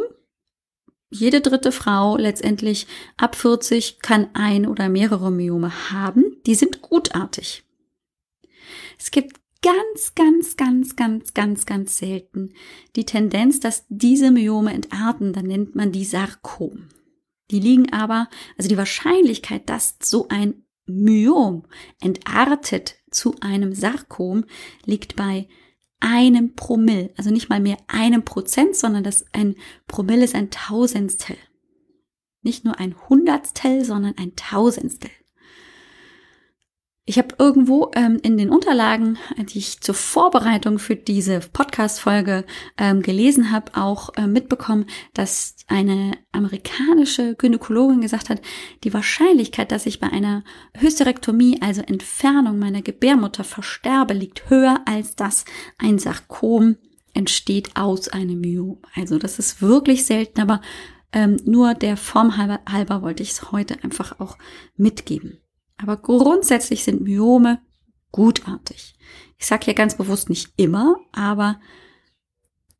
jede 1.10 1.40
dritte 1.40 1.72
Frau 1.72 2.16
letztendlich 2.16 2.86
ab 3.16 3.34
40 3.34 3.98
kann 4.00 4.28
ein 4.34 4.66
oder 4.66 4.88
mehrere 4.88 5.32
Myome 5.32 5.90
haben. 5.90 6.36
Die 6.46 6.54
sind 6.54 6.82
gutartig. 6.82 7.64
Es 8.96 9.10
gibt 9.10 9.39
ganz, 9.62 10.14
ganz, 10.14 10.56
ganz, 10.56 10.96
ganz, 10.96 11.34
ganz, 11.34 11.66
ganz 11.66 11.98
selten 11.98 12.54
die 12.96 13.04
Tendenz, 13.04 13.60
dass 13.60 13.84
diese 13.88 14.30
Myome 14.30 14.72
entarten, 14.72 15.32
dann 15.32 15.46
nennt 15.46 15.74
man 15.74 15.92
die 15.92 16.04
Sarkom. 16.04 16.88
Die 17.50 17.60
liegen 17.60 17.92
aber, 17.92 18.28
also 18.56 18.68
die 18.68 18.76
Wahrscheinlichkeit, 18.76 19.68
dass 19.68 19.96
so 20.02 20.28
ein 20.28 20.64
Myom 20.86 21.64
entartet 22.00 22.96
zu 23.10 23.34
einem 23.40 23.74
Sarkom, 23.74 24.44
liegt 24.84 25.16
bei 25.16 25.48
einem 26.00 26.54
Promille, 26.54 27.10
also 27.16 27.30
nicht 27.30 27.48
mal 27.50 27.60
mehr 27.60 27.76
einem 27.86 28.24
Prozent, 28.24 28.74
sondern 28.76 29.04
das 29.04 29.26
ein 29.32 29.56
Promille 29.86 30.24
ist 30.24 30.34
ein 30.34 30.50
Tausendstel. 30.50 31.36
Nicht 32.42 32.64
nur 32.64 32.78
ein 32.78 32.96
Hundertstel, 33.08 33.84
sondern 33.84 34.16
ein 34.16 34.34
Tausendstel. 34.34 35.10
Ich 37.10 37.18
habe 37.18 37.34
irgendwo 37.40 37.90
ähm, 37.96 38.20
in 38.22 38.38
den 38.38 38.50
Unterlagen, 38.50 39.18
die 39.36 39.58
ich 39.58 39.80
zur 39.80 39.96
Vorbereitung 39.96 40.78
für 40.78 40.94
diese 40.94 41.40
Podcast-Folge 41.40 42.44
ähm, 42.78 43.02
gelesen 43.02 43.50
habe, 43.50 43.72
auch 43.74 44.10
äh, 44.14 44.28
mitbekommen, 44.28 44.86
dass 45.12 45.56
eine 45.66 46.12
amerikanische 46.30 47.34
Gynäkologin 47.34 48.00
gesagt 48.00 48.30
hat, 48.30 48.40
die 48.84 48.94
Wahrscheinlichkeit, 48.94 49.72
dass 49.72 49.86
ich 49.86 49.98
bei 49.98 50.06
einer 50.06 50.44
Hysterektomie, 50.78 51.60
also 51.60 51.82
Entfernung 51.82 52.60
meiner 52.60 52.80
Gebärmutter, 52.80 53.42
versterbe, 53.42 54.14
liegt 54.14 54.48
höher 54.48 54.80
als 54.84 55.16
dass 55.16 55.46
ein 55.78 55.98
Sarkom 55.98 56.76
entsteht 57.12 57.70
aus 57.74 58.06
einem 58.06 58.40
Myom. 58.40 58.78
Also 58.94 59.18
das 59.18 59.40
ist 59.40 59.60
wirklich 59.60 60.06
selten, 60.06 60.40
aber 60.40 60.60
ähm, 61.12 61.38
nur 61.44 61.74
der 61.74 61.96
Form 61.96 62.36
halber, 62.36 62.60
halber 62.70 63.02
wollte 63.02 63.24
ich 63.24 63.30
es 63.30 63.50
heute 63.50 63.82
einfach 63.82 64.20
auch 64.20 64.38
mitgeben. 64.76 65.39
Aber 65.82 65.96
grundsätzlich 65.96 66.84
sind 66.84 67.02
Myome 67.02 67.60
gutartig. 68.12 68.94
Ich 69.38 69.46
sage 69.46 69.66
hier 69.66 69.74
ganz 69.74 69.96
bewusst 69.96 70.28
nicht 70.28 70.52
immer, 70.56 70.96
aber 71.12 71.60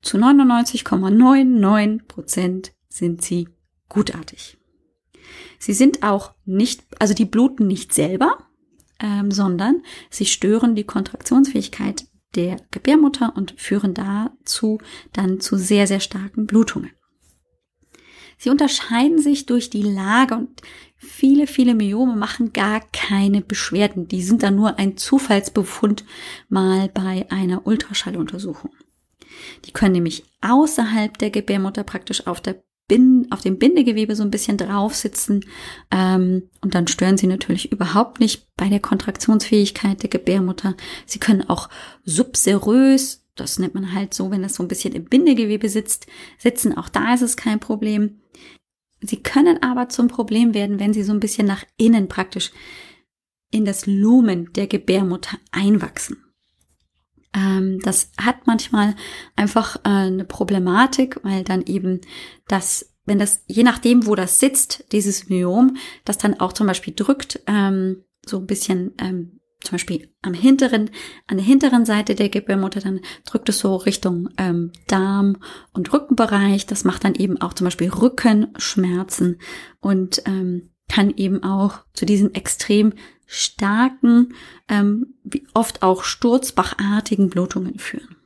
zu 0.02 0.18
99,99 0.18 2.06
Prozent 2.06 2.72
sind 2.88 3.22
sie 3.22 3.48
gutartig. 3.88 4.58
Sie 5.58 5.72
sind 5.72 6.02
auch 6.02 6.34
nicht, 6.44 6.84
also 6.98 7.14
die 7.14 7.24
bluten 7.24 7.66
nicht 7.66 7.94
selber, 7.94 8.46
ähm, 8.98 9.30
sondern 9.30 9.82
sie 10.10 10.26
stören 10.26 10.74
die 10.74 10.84
Kontraktionsfähigkeit 10.84 12.06
der 12.34 12.56
Gebärmutter 12.70 13.34
und 13.36 13.54
führen 13.58 13.94
dazu 13.94 14.78
dann 15.12 15.40
zu 15.40 15.56
sehr, 15.56 15.86
sehr 15.86 16.00
starken 16.00 16.46
Blutungen. 16.46 16.92
Sie 18.38 18.48
unterscheiden 18.48 19.18
sich 19.18 19.46
durch 19.46 19.68
die 19.68 19.82
Lage 19.82 20.34
und 20.34 20.62
viele, 21.00 21.46
viele 21.46 21.74
Myome 21.74 22.14
machen 22.14 22.52
gar 22.52 22.80
keine 22.92 23.40
Beschwerden. 23.40 24.06
Die 24.06 24.22
sind 24.22 24.42
dann 24.42 24.54
nur 24.54 24.78
ein 24.78 24.98
Zufallsbefund 24.98 26.04
mal 26.48 26.88
bei 26.88 27.26
einer 27.30 27.66
Ultraschalluntersuchung. 27.66 28.70
Die 29.64 29.72
können 29.72 29.92
nämlich 29.92 30.24
außerhalb 30.42 31.16
der 31.16 31.30
Gebärmutter 31.30 31.84
praktisch 31.84 32.26
auf 32.26 32.42
der 32.42 32.62
Binden, 32.86 33.32
auf 33.32 33.40
dem 33.40 33.58
Bindegewebe 33.58 34.14
so 34.14 34.22
ein 34.22 34.30
bisschen 34.30 34.58
drauf 34.58 34.94
sitzen. 34.94 35.44
Ähm, 35.90 36.50
und 36.60 36.74
dann 36.74 36.86
stören 36.86 37.16
sie 37.16 37.28
natürlich 37.28 37.72
überhaupt 37.72 38.20
nicht 38.20 38.48
bei 38.56 38.68
der 38.68 38.80
Kontraktionsfähigkeit 38.80 40.02
der 40.02 40.10
Gebärmutter. 40.10 40.76
Sie 41.06 41.18
können 41.18 41.48
auch 41.48 41.70
subserös, 42.04 43.24
das 43.36 43.58
nennt 43.58 43.74
man 43.74 43.94
halt 43.94 44.12
so, 44.12 44.30
wenn 44.30 44.42
das 44.42 44.54
so 44.54 44.62
ein 44.62 44.68
bisschen 44.68 44.92
im 44.92 45.04
Bindegewebe 45.04 45.68
sitzt, 45.68 46.08
sitzen. 46.36 46.76
Auch 46.76 46.90
da 46.90 47.14
ist 47.14 47.22
es 47.22 47.36
kein 47.36 47.60
Problem. 47.60 48.20
Sie 49.00 49.22
können 49.22 49.62
aber 49.62 49.88
zum 49.88 50.08
Problem 50.08 50.54
werden, 50.54 50.78
wenn 50.78 50.92
sie 50.92 51.02
so 51.02 51.12
ein 51.12 51.20
bisschen 51.20 51.46
nach 51.46 51.64
innen 51.76 52.08
praktisch 52.08 52.52
in 53.50 53.64
das 53.64 53.86
Lumen 53.86 54.52
der 54.52 54.66
Gebärmutter 54.66 55.38
einwachsen. 55.50 56.24
Ähm, 57.34 57.80
das 57.82 58.12
hat 58.20 58.46
manchmal 58.46 58.96
einfach 59.36 59.76
äh, 59.84 59.88
eine 59.88 60.24
Problematik, 60.24 61.18
weil 61.22 61.44
dann 61.44 61.62
eben 61.62 62.00
das, 62.48 62.92
wenn 63.06 63.18
das, 63.18 63.44
je 63.46 63.62
nachdem, 63.62 64.06
wo 64.06 64.14
das 64.14 64.40
sitzt, 64.40 64.84
dieses 64.92 65.28
Myom, 65.28 65.76
das 66.04 66.18
dann 66.18 66.38
auch 66.40 66.52
zum 66.52 66.66
Beispiel 66.66 66.94
drückt, 66.94 67.40
ähm, 67.46 68.04
so 68.26 68.38
ein 68.38 68.46
bisschen 68.46 68.92
ähm, 68.98 69.39
zum 69.62 69.72
Beispiel 69.72 70.08
am 70.22 70.34
hinteren, 70.34 70.90
an 71.26 71.36
der 71.36 71.46
hinteren 71.46 71.84
Seite 71.84 72.14
der 72.14 72.28
Gebärmutter, 72.28 72.80
dann 72.80 73.00
drückt 73.26 73.48
es 73.48 73.58
so 73.58 73.76
Richtung 73.76 74.30
ähm, 74.38 74.72
Darm 74.86 75.36
und 75.72 75.92
Rückenbereich. 75.92 76.66
Das 76.66 76.84
macht 76.84 77.04
dann 77.04 77.14
eben 77.14 77.40
auch 77.40 77.52
zum 77.52 77.66
Beispiel 77.66 77.90
Rückenschmerzen 77.90 79.38
und 79.80 80.22
ähm, 80.26 80.70
kann 80.88 81.10
eben 81.16 81.42
auch 81.42 81.80
zu 81.92 82.06
diesen 82.06 82.34
extrem 82.34 82.94
starken, 83.26 84.34
ähm, 84.68 85.14
wie 85.22 85.46
oft 85.54 85.82
auch 85.82 86.02
sturzbachartigen 86.02 87.30
Blutungen 87.30 87.78
führen. 87.78 88.16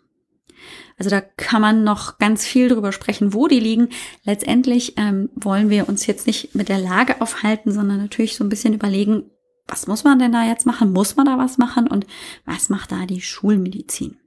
Also 0.97 1.11
da 1.11 1.21
kann 1.21 1.61
man 1.61 1.85
noch 1.85 2.19
ganz 2.19 2.47
viel 2.47 2.69
drüber 2.69 2.93
sprechen, 2.93 3.35
wo 3.35 3.49
die 3.49 3.61
liegen. 3.61 3.89
Letztendlich 4.23 4.95
ähm, 4.97 5.29
wollen 5.35 5.69
wir 5.69 5.89
uns 5.89 6.07
jetzt 6.07 6.27
nicht 6.27 6.55
mit 6.55 6.69
der 6.69 6.79
Lage 6.79 7.21
aufhalten, 7.21 7.73
sondern 7.73 7.99
natürlich 7.99 8.37
so 8.37 8.45
ein 8.45 8.49
bisschen 8.49 8.75
überlegen, 8.75 9.31
was 9.67 9.87
muss 9.87 10.05
man 10.05 10.19
denn 10.19 10.33
da 10.33 10.45
jetzt 10.45 10.67
machen? 10.67 10.93
Muss 10.93 11.17
man 11.17 11.27
da 11.27 11.39
was 11.39 11.59
machen? 11.59 11.87
Und 11.87 12.07
was 12.45 12.69
macht 12.69 12.93
da 12.93 13.07
die 13.07 13.21
Schulmedizin? 13.21 14.19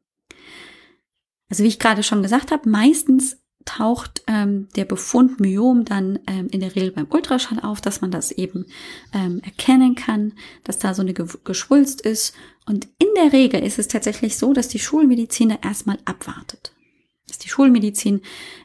Also 1.50 1.64
wie 1.64 1.68
ich 1.68 1.80
gerade 1.80 2.04
schon 2.04 2.24
gesagt 2.24 2.52
habe, 2.52 2.70
meistens 2.70 3.38
taucht 3.68 4.24
ähm, 4.28 4.70
der 4.76 4.86
Befund 4.86 5.40
Myom 5.40 5.86
dann 5.86 6.20
ähm, 6.28 6.48
in 6.50 6.62
der 6.62 6.76
Regel 6.76 6.92
beim 6.92 7.08
Ultraschall 7.10 7.60
auf, 7.60 7.82
dass 7.82 8.02
man 8.02 8.12
das 8.12 8.32
eben 8.32 8.66
ähm, 9.14 9.42
erkennen 9.44 9.96
kann, 9.96 10.34
dass 10.64 10.80
da 10.80 10.94
so 10.94 11.02
eine 11.02 11.14
Geschwulst 11.14 12.02
ist. 12.02 12.34
Und 12.66 12.88
in 12.98 13.10
der 13.18 13.34
Regel 13.34 13.62
ist 13.62 13.78
es 13.78 13.88
tatsächlich 13.88 14.38
so, 14.38 14.54
dass 14.54 14.70
die 14.70 14.80
Schulmedizin 14.80 15.50
da 15.50 15.60
erstmal 15.62 16.00
abwartet. 16.06 16.74
Dass 17.28 17.38
die 17.38 17.50
Schulmedizin 17.50 18.22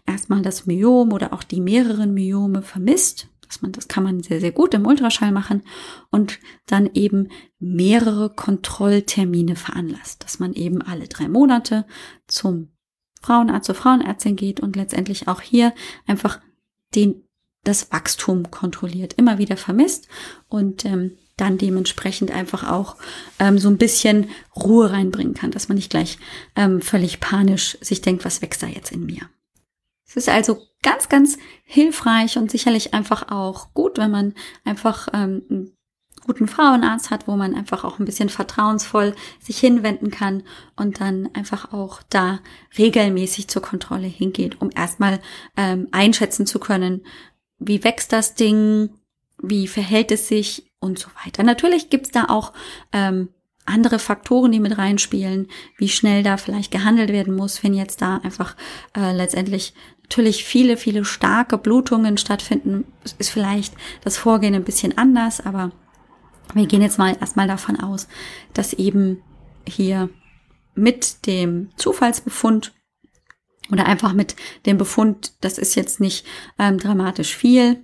erstmal 0.06 0.42
das 0.42 0.66
Myom 0.66 1.12
oder 1.12 1.32
auch 1.32 1.42
die 1.42 1.60
mehreren 1.60 2.14
Myome 2.14 2.62
vermisst. 2.62 3.28
Dass 3.52 3.60
man, 3.60 3.72
das 3.72 3.86
kann 3.86 4.02
man 4.02 4.22
sehr, 4.22 4.40
sehr 4.40 4.50
gut 4.50 4.72
im 4.72 4.86
Ultraschall 4.86 5.30
machen 5.30 5.62
und 6.10 6.38
dann 6.66 6.88
eben 6.94 7.28
mehrere 7.58 8.30
Kontrolltermine 8.30 9.56
veranlasst, 9.56 10.24
dass 10.24 10.38
man 10.38 10.54
eben 10.54 10.80
alle 10.80 11.06
drei 11.06 11.28
Monate 11.28 11.84
zum 12.26 12.72
Frauenarzt 13.20 13.66
zur 13.66 13.74
Frauenärztin 13.74 14.36
geht 14.36 14.60
und 14.60 14.74
letztendlich 14.74 15.28
auch 15.28 15.42
hier 15.42 15.74
einfach 16.06 16.40
den, 16.94 17.24
das 17.62 17.92
Wachstum 17.92 18.50
kontrolliert, 18.50 19.12
immer 19.18 19.36
wieder 19.36 19.58
vermisst 19.58 20.08
und 20.48 20.86
ähm, 20.86 21.18
dann 21.36 21.58
dementsprechend 21.58 22.30
einfach 22.30 22.70
auch 22.70 22.96
ähm, 23.38 23.58
so 23.58 23.68
ein 23.68 23.76
bisschen 23.76 24.30
Ruhe 24.56 24.90
reinbringen 24.90 25.34
kann, 25.34 25.50
dass 25.50 25.68
man 25.68 25.76
nicht 25.76 25.90
gleich 25.90 26.18
ähm, 26.56 26.80
völlig 26.80 27.20
panisch 27.20 27.76
sich 27.82 28.00
denkt, 28.00 28.24
was 28.24 28.40
wächst 28.40 28.62
da 28.62 28.66
jetzt 28.66 28.92
in 28.92 29.04
mir. 29.04 29.28
Es 30.14 30.16
ist 30.16 30.28
also 30.28 30.58
ganz, 30.82 31.08
ganz 31.08 31.38
hilfreich 31.64 32.36
und 32.36 32.50
sicherlich 32.50 32.92
einfach 32.92 33.30
auch 33.30 33.72
gut, 33.72 33.96
wenn 33.96 34.10
man 34.10 34.34
einfach 34.62 35.08
ähm, 35.14 35.72
guten 36.26 36.46
Frauenarzt 36.48 37.10
hat, 37.10 37.26
wo 37.26 37.34
man 37.34 37.54
einfach 37.54 37.82
auch 37.82 37.98
ein 37.98 38.04
bisschen 38.04 38.28
vertrauensvoll 38.28 39.14
sich 39.40 39.58
hinwenden 39.58 40.10
kann 40.10 40.42
und 40.76 41.00
dann 41.00 41.30
einfach 41.34 41.72
auch 41.72 42.02
da 42.10 42.40
regelmäßig 42.76 43.48
zur 43.48 43.62
Kontrolle 43.62 44.06
hingeht, 44.06 44.60
um 44.60 44.70
erstmal 44.70 45.18
ähm, 45.56 45.88
einschätzen 45.92 46.46
zu 46.46 46.58
können, 46.58 47.06
wie 47.58 47.82
wächst 47.82 48.12
das 48.12 48.34
Ding, 48.34 48.90
wie 49.42 49.66
verhält 49.66 50.12
es 50.12 50.28
sich 50.28 50.70
und 50.78 50.98
so 50.98 51.08
weiter. 51.24 51.42
Natürlich 51.42 51.88
gibt's 51.88 52.10
da 52.10 52.26
auch 52.26 52.52
ähm, 52.92 53.30
andere 53.64 53.98
Faktoren, 53.98 54.52
die 54.52 54.60
mit 54.60 54.76
reinspielen, 54.76 55.48
wie 55.78 55.88
schnell 55.88 56.22
da 56.22 56.36
vielleicht 56.36 56.70
gehandelt 56.70 57.10
werden 57.10 57.34
muss, 57.34 57.62
wenn 57.62 57.74
jetzt 57.74 58.02
da 58.02 58.18
einfach 58.18 58.56
äh, 58.96 59.12
letztendlich 59.12 59.72
natürlich 60.12 60.44
viele, 60.44 60.76
viele 60.76 61.06
starke 61.06 61.56
Blutungen 61.56 62.18
stattfinden, 62.18 62.84
ist 63.18 63.30
vielleicht 63.30 63.72
das 64.04 64.18
Vorgehen 64.18 64.54
ein 64.54 64.62
bisschen 64.62 64.98
anders, 64.98 65.40
aber 65.40 65.72
wir 66.52 66.66
gehen 66.66 66.82
jetzt 66.82 66.98
mal 66.98 67.16
erstmal 67.18 67.48
davon 67.48 67.80
aus, 67.80 68.08
dass 68.52 68.74
eben 68.74 69.22
hier 69.66 70.10
mit 70.74 71.26
dem 71.26 71.70
Zufallsbefund 71.76 72.74
oder 73.70 73.86
einfach 73.86 74.12
mit 74.12 74.36
dem 74.66 74.76
Befund, 74.76 75.32
das 75.40 75.56
ist 75.56 75.76
jetzt 75.76 75.98
nicht 75.98 76.26
ähm, 76.58 76.76
dramatisch 76.76 77.34
viel, 77.34 77.82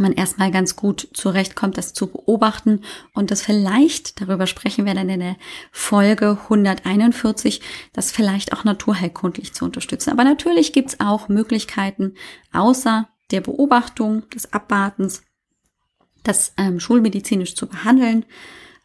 man 0.00 0.12
erstmal 0.12 0.50
ganz 0.50 0.76
gut 0.76 1.08
zurechtkommt, 1.12 1.78
das 1.78 1.92
zu 1.92 2.08
beobachten 2.08 2.82
und 3.14 3.30
das 3.30 3.42
vielleicht, 3.42 4.20
darüber 4.20 4.46
sprechen 4.46 4.86
wir 4.86 4.94
dann 4.94 5.08
in 5.08 5.20
der 5.20 5.36
Folge 5.70 6.38
141, 6.44 7.60
das 7.92 8.10
vielleicht 8.10 8.52
auch 8.52 8.64
naturheilkundlich 8.64 9.54
zu 9.54 9.64
unterstützen. 9.64 10.10
Aber 10.10 10.24
natürlich 10.24 10.72
gibt's 10.72 11.00
auch 11.00 11.28
Möglichkeiten, 11.28 12.14
außer 12.52 13.08
der 13.30 13.40
Beobachtung, 13.40 14.28
des 14.30 14.52
Abwartens, 14.52 15.22
das 16.22 16.52
ähm, 16.56 16.80
schulmedizinisch 16.80 17.54
zu 17.54 17.66
behandeln. 17.66 18.24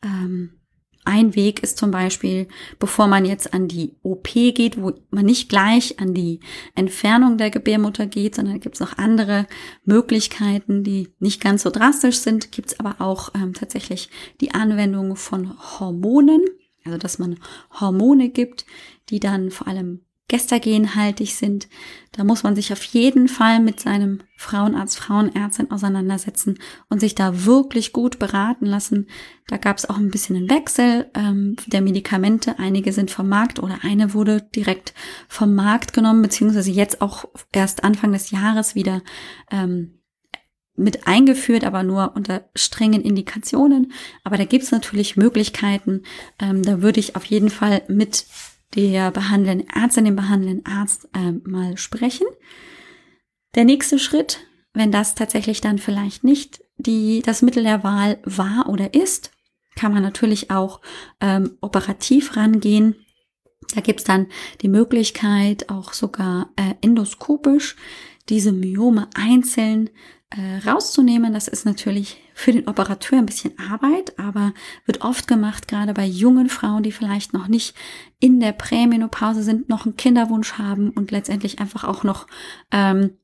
Ähm, 0.04 0.60
ein 1.06 1.36
Weg 1.36 1.62
ist 1.64 1.78
zum 1.78 1.92
Beispiel, 1.92 2.48
bevor 2.80 3.08
man 3.08 3.26
jetzt 3.26 3.54
an 3.54 3.68
die 3.68 3.96
OP 4.04 4.30
geht, 4.34 4.82
wo 4.82 4.94
man 5.10 5.26
nicht 5.26 5.50
gleich 5.50 6.00
an 6.00 6.14
die 6.14 6.40
Entfernung 6.76 7.38
der 7.38 7.50
Gebärmutter 7.50 8.06
geht, 8.06 8.36
sondern 8.36 8.60
gibt 8.60 8.76
es 8.76 8.82
noch 8.82 8.98
andere 8.98 9.48
Möglichkeiten, 9.86 10.84
die 10.84 11.10
nicht 11.20 11.42
ganz 11.42 11.64
so 11.64 11.70
drastisch 11.70 12.18
sind, 12.18 12.52
gibt 12.52 12.72
es 12.72 12.80
aber 12.80 12.96
auch 13.00 13.30
ähm, 13.36 13.54
tatsächlich 13.54 14.10
die 14.42 14.54
Anwendung 14.54 15.16
von 15.16 15.54
Hormonen, 15.80 16.42
also 16.86 16.98
dass 16.98 17.20
man 17.20 17.40
Hormone 17.80 18.30
gibt, 18.30 18.66
die 19.10 19.20
dann 19.20 19.52
vor 19.52 19.68
allem 19.68 20.02
gestagenhaltig 20.28 21.36
sind. 21.36 21.68
Da 22.14 22.24
muss 22.24 22.44
man 22.44 22.56
sich 22.56 22.72
auf 22.72 22.84
jeden 22.84 23.28
Fall 23.28 23.60
mit 23.60 23.80
seinem 23.80 24.22
Frauenarzt, 24.38 24.98
Frauenärztin 24.98 25.72
auseinandersetzen 25.72 26.60
und 26.90 27.00
sich 27.00 27.16
da 27.16 27.46
wirklich 27.46 27.92
gut 27.92 28.20
beraten 28.20 28.66
lassen. 28.66 29.08
Da 29.48 29.58
gab 29.58 29.78
es 29.78 29.90
auch 29.90 29.98
ein 29.98 30.12
bisschen 30.12 30.36
einen 30.36 30.50
Wechsel 30.50 31.10
ähm, 31.14 31.56
der 31.68 31.82
Medikamente. 31.82 32.58
Einige 32.58 32.94
sind 32.94 33.12
vom 33.12 33.28
Markt 33.28 33.60
oder 33.60 33.80
eine 33.84 34.14
wurde 34.14 34.42
direkt 34.56 34.94
vom 35.28 35.56
Markt 35.56 35.94
genommen, 35.94 36.22
beziehungsweise 36.22 36.72
jetzt 36.72 37.02
auch 37.02 37.26
erst 37.52 37.84
Anfang 37.84 38.14
des 38.14 38.32
Jahres 38.32 38.76
wieder 38.76 39.02
ähm, 39.52 40.00
mit 40.76 41.08
eingeführt, 41.08 41.64
aber 41.64 41.84
nur 41.84 42.16
unter 42.16 42.50
strengen 42.56 43.02
Indikationen. 43.02 43.92
Aber 44.24 44.38
da 44.38 44.46
gibt 44.46 44.64
es 44.64 44.72
natürlich 44.72 45.18
Möglichkeiten. 45.18 46.04
Ähm, 46.40 46.64
da 46.64 46.82
würde 46.82 47.00
ich 47.00 47.16
auf 47.16 47.26
jeden 47.26 47.50
Fall 47.50 47.84
mit 47.88 48.26
der 48.76 49.12
behandelnden 49.12 49.68
Ärztin, 49.70 50.06
dem 50.06 50.16
behandelnden 50.16 50.66
Arzt 50.66 51.08
äh, 51.14 51.32
mal 51.48 51.78
sprechen. 51.78 52.28
Der 53.56 53.66
nächste 53.66 54.00
Schritt, 54.00 54.40
wenn 54.74 54.92
das 54.92 55.16
tatsächlich 55.16 55.62
dann 55.62 55.78
vielleicht 55.78 56.24
nicht 56.24 56.64
die, 56.78 57.22
das 57.24 57.42
Mittel 57.42 57.64
der 57.64 57.84
Wahl 57.84 58.20
war 58.24 58.68
oder 58.70 58.94
ist, 58.94 59.32
kann 59.76 59.94
man 59.94 60.04
natürlich 60.04 60.52
auch 60.52 60.82
ähm, 61.22 61.58
operativ 61.62 62.36
rangehen. 62.36 62.96
Da 63.76 63.82
gibt's 63.82 64.04
dann 64.04 64.28
die 64.62 64.68
Möglichkeit, 64.68 65.70
auch 65.70 65.94
sogar 65.94 66.52
äh, 66.56 66.76
endoskopisch 66.82 67.76
diese 68.30 68.52
Myome 68.52 69.10
einzeln 69.16 69.90
äh, 70.36 70.68
rauszunehmen. 70.68 71.34
Das 71.34 71.48
ist 71.48 71.66
natürlich 71.66 72.22
für 72.34 72.52
den 72.52 72.68
Operateur 72.68 73.20
ein 73.20 73.26
bisschen 73.26 73.58
Arbeit, 73.60 74.18
aber 74.18 74.54
wird 74.86 75.02
oft 75.02 75.28
gemacht, 75.28 75.68
gerade 75.68 75.94
bei 75.94 76.06
jungen 76.06 76.50
Frauen, 76.50 76.84
die 76.84 76.92
vielleicht 76.92 77.34
noch 77.34 77.48
nicht 77.48 77.76
in 78.20 78.40
der 78.40 78.52
Prämenopause 78.52 79.44
sind, 79.44 79.70
noch 79.70 79.86
einen 79.86 79.96
Kinderwunsch 79.96 80.54
haben 80.54 80.90
und 80.90 81.12
letztendlich 81.12 81.60
einfach 81.60 81.84
auch 81.84 82.04
noch 82.04 82.28
ähm, 82.72 83.18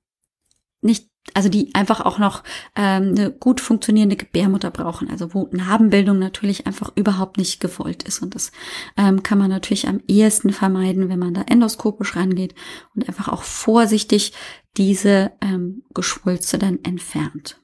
nicht 0.81 1.08
also 1.33 1.49
die 1.49 1.73
einfach 1.75 2.01
auch 2.01 2.17
noch 2.17 2.43
ähm, 2.75 3.13
eine 3.15 3.31
gut 3.31 3.61
funktionierende 3.61 4.15
Gebärmutter 4.15 4.71
brauchen, 4.71 5.09
also 5.09 5.33
wo 5.33 5.47
Narbenbildung 5.51 6.17
natürlich 6.17 6.65
einfach 6.67 6.91
überhaupt 6.95 7.37
nicht 7.37 7.59
gewollt 7.59 8.03
ist. 8.03 8.21
Und 8.21 8.35
das 8.35 8.51
ähm, 8.97 9.23
kann 9.23 9.37
man 9.37 9.49
natürlich 9.49 9.87
am 9.87 10.01
ehesten 10.07 10.51
vermeiden, 10.51 11.09
wenn 11.09 11.19
man 11.19 11.33
da 11.33 11.41
endoskopisch 11.41 12.15
rangeht 12.15 12.55
und 12.95 13.07
einfach 13.07 13.27
auch 13.27 13.43
vorsichtig 13.43 14.33
diese 14.77 15.31
ähm, 15.41 15.83
Geschwulste 15.93 16.57
dann 16.57 16.79
entfernt. 16.83 17.59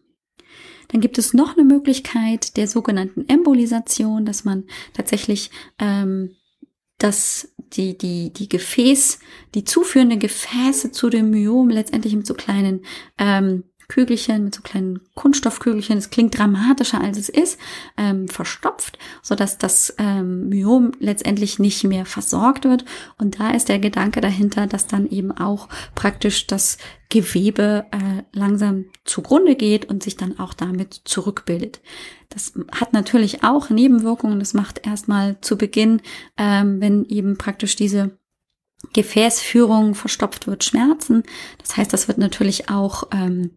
Dann 0.89 1.01
gibt 1.01 1.17
es 1.17 1.33
noch 1.33 1.57
eine 1.57 1.65
Möglichkeit 1.65 2.57
der 2.57 2.67
sogenannten 2.67 3.27
Embolisation, 3.27 4.25
dass 4.25 4.45
man 4.45 4.65
tatsächlich 4.93 5.49
ähm, 5.79 6.35
dass 6.97 7.53
die, 7.57 7.97
die, 7.97 8.31
die 8.31 8.47
Gefäß, 8.47 9.19
die 9.53 9.65
zuführenden 9.65 10.19
Gefäße 10.19 10.91
zu 10.91 11.09
dem 11.09 11.29
Myom 11.29 11.69
letztendlich 11.69 12.15
mit 12.15 12.25
so 12.25 12.33
kleinen 12.33 12.85
ähm, 13.17 13.63
Kügelchen, 13.87 14.45
mit 14.45 14.55
so 14.55 14.61
kleinen 14.61 15.01
Kunststoffkügelchen, 15.15 15.97
es 15.97 16.09
klingt 16.09 16.37
dramatischer 16.37 17.01
als 17.01 17.17
es 17.17 17.29
ist, 17.29 17.59
ähm, 17.97 18.27
verstopft, 18.27 18.97
so 19.21 19.35
dass 19.35 19.57
das 19.57 19.93
ähm, 19.97 20.49
Myom 20.49 20.91
letztendlich 20.99 21.59
nicht 21.59 21.83
mehr 21.83 22.05
versorgt 22.05 22.65
wird. 22.65 22.85
Und 23.17 23.39
da 23.39 23.51
ist 23.51 23.69
der 23.69 23.79
Gedanke 23.79 24.21
dahinter, 24.21 24.67
dass 24.67 24.87
dann 24.87 25.07
eben 25.07 25.31
auch 25.31 25.69
praktisch 25.93 26.47
das 26.47 26.77
Gewebe 27.09 27.85
äh, 27.91 28.23
langsam 28.37 28.85
zugrunde 29.03 29.55
geht 29.55 29.85
und 29.85 30.03
sich 30.03 30.17
dann 30.17 30.39
auch 30.39 30.53
damit 30.53 31.01
zurückbildet. 31.05 31.81
Das 32.29 32.53
hat 32.71 32.93
natürlich 32.93 33.43
auch 33.43 33.69
Nebenwirkungen. 33.69 34.39
Das 34.39 34.53
macht 34.53 34.85
erstmal 34.85 35.39
zu 35.41 35.57
Beginn, 35.57 36.01
ähm, 36.37 36.81
wenn 36.81 37.05
eben 37.05 37.37
praktisch 37.37 37.75
diese 37.75 38.17
Gefäßführung 38.93 39.95
verstopft 39.95 40.47
wird, 40.47 40.63
Schmerzen. 40.63 41.23
Das 41.57 41.75
heißt, 41.75 41.91
das 41.91 42.07
wird 42.07 42.17
natürlich 42.17 42.69
auch 42.69 43.09
ähm, 43.11 43.51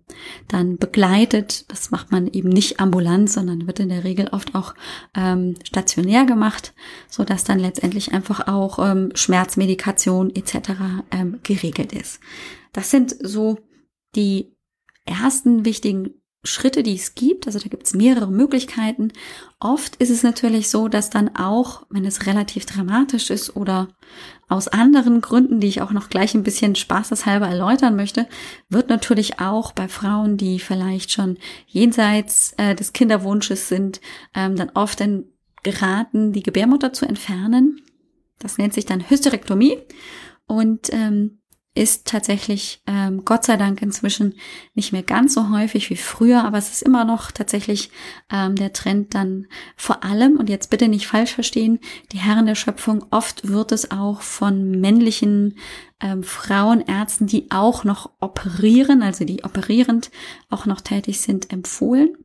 dann 0.49 0.79
begleitet. 0.79 1.71
Das 1.71 1.91
macht 1.91 2.11
man 2.11 2.29
eben 2.29 2.49
nicht 2.49 2.81
ambulant, 2.81 3.31
sondern 3.31 3.67
wird 3.67 3.81
in 3.81 3.89
der 3.89 4.05
Regel 4.05 4.29
oft 4.29 4.55
auch 4.55 4.75
ähm, 5.15 5.55
stationär 5.65 6.25
gemacht, 6.25 6.75
so 7.09 7.25
dass 7.25 7.45
dann 7.45 7.59
letztendlich 7.59 8.13
einfach 8.13 8.49
auch 8.49 8.79
ähm, 8.79 9.11
Schmerzmedikation 9.15 10.35
etc. 10.35 10.71
Ähm, 11.11 11.41
geregelt 11.43 11.93
ist. 11.93 12.21
Das 12.73 12.91
sind 12.91 13.15
so 13.21 13.59
die 14.15 14.57
ersten 15.05 15.65
wichtigen 15.65 16.21
Schritte, 16.49 16.83
die 16.83 16.95
es 16.95 17.15
gibt. 17.15 17.47
Also 17.47 17.59
da 17.59 17.69
gibt 17.69 17.87
es 17.87 17.95
mehrere 17.95 18.31
Möglichkeiten. 18.31 19.13
Oft 19.61 19.97
ist 19.97 20.11
es 20.11 20.23
natürlich 20.23 20.69
so, 20.69 20.89
dass 20.89 21.11
dann 21.11 21.37
auch, 21.37 21.87
wenn 21.91 22.05
es 22.05 22.27
relativ 22.27 22.67
dramatisch 22.67 23.31
ist 23.31 23.57
oder 23.57 23.89
aus 24.49 24.69
anderen 24.69 25.21
Gründen, 25.21 25.61
die 25.61 25.69
ich 25.69 25.83
auch 25.83 25.93
noch 25.93 26.09
gleich 26.09 26.35
ein 26.35 26.43
bisschen 26.43 26.75
spaßeshalber 26.75 27.47
erläutern 27.47 27.97
möchte, 27.97 28.27
wird 28.69 28.89
natürlich 28.89 29.41
auch 29.41 29.73
bei 29.73 29.89
Frauen, 29.89 30.37
die 30.37 30.59
vielleicht 30.59 31.13
schon 31.13 31.39
jenseits 31.67 32.55
äh, 32.57 32.75
des 32.75 32.93
Kinderwunsches 32.93 33.69
sind, 33.69 34.01
ähm, 34.35 34.57
dann 34.57 34.71
oft 34.71 35.01
dann 35.01 35.25
geraten, 35.63 36.33
die 36.33 36.43
Gebärmutter 36.43 36.93
zu 36.93 37.07
entfernen. 37.07 37.83
Das 38.39 38.59
nennt 38.59 38.73
sich 38.73 38.87
dann 38.87 39.11
Hysterektomie. 39.11 39.79
Und 40.47 40.89
ähm, 40.93 41.38
ist 41.79 42.07
tatsächlich 42.07 42.83
ähm, 42.87 43.25
Gott 43.25 43.45
sei 43.45 43.57
Dank 43.57 43.81
inzwischen 43.81 44.35
nicht 44.75 44.93
mehr 44.93 45.05
ganz 45.05 45.35
so 45.35 45.51
häufig 45.51 45.89
wie 45.91 45.97
früher, 45.97 46.45
aber 46.45 46.59
es 46.59 46.71
ist 46.71 46.83
immer 46.83 47.05
noch 47.05 47.31
tatsächlich 47.31 47.91
ähm, 48.31 48.57
der 48.57 48.73
Trend 48.73 49.15
dann 49.15 49.47
vor 49.77 50.05
allem, 50.05 50.37
und 50.39 50.51
jetzt 50.51 50.71
bitte 50.71 50.89
nicht 50.89 51.07
falsch 51.07 51.33
verstehen, 51.33 51.79
die 52.13 52.19
Herren 52.19 52.47
der 52.47 52.57
Schöpfung, 52.57 53.07
oft 53.11 53.49
wird 53.49 53.71
es 53.73 53.93
auch 53.93 54.23
von 54.23 54.73
männlichen 54.81 55.57
ähm, 56.01 56.25
Frauenärzten, 56.25 57.29
die 57.29 57.51
auch 57.51 57.85
noch 57.85 58.11
operieren, 58.21 59.03
also 59.03 59.25
die 59.25 59.45
operierend 59.45 60.11
auch 60.51 60.67
noch 60.67 60.81
tätig 60.81 61.21
sind, 61.21 61.53
empfohlen. 61.53 62.17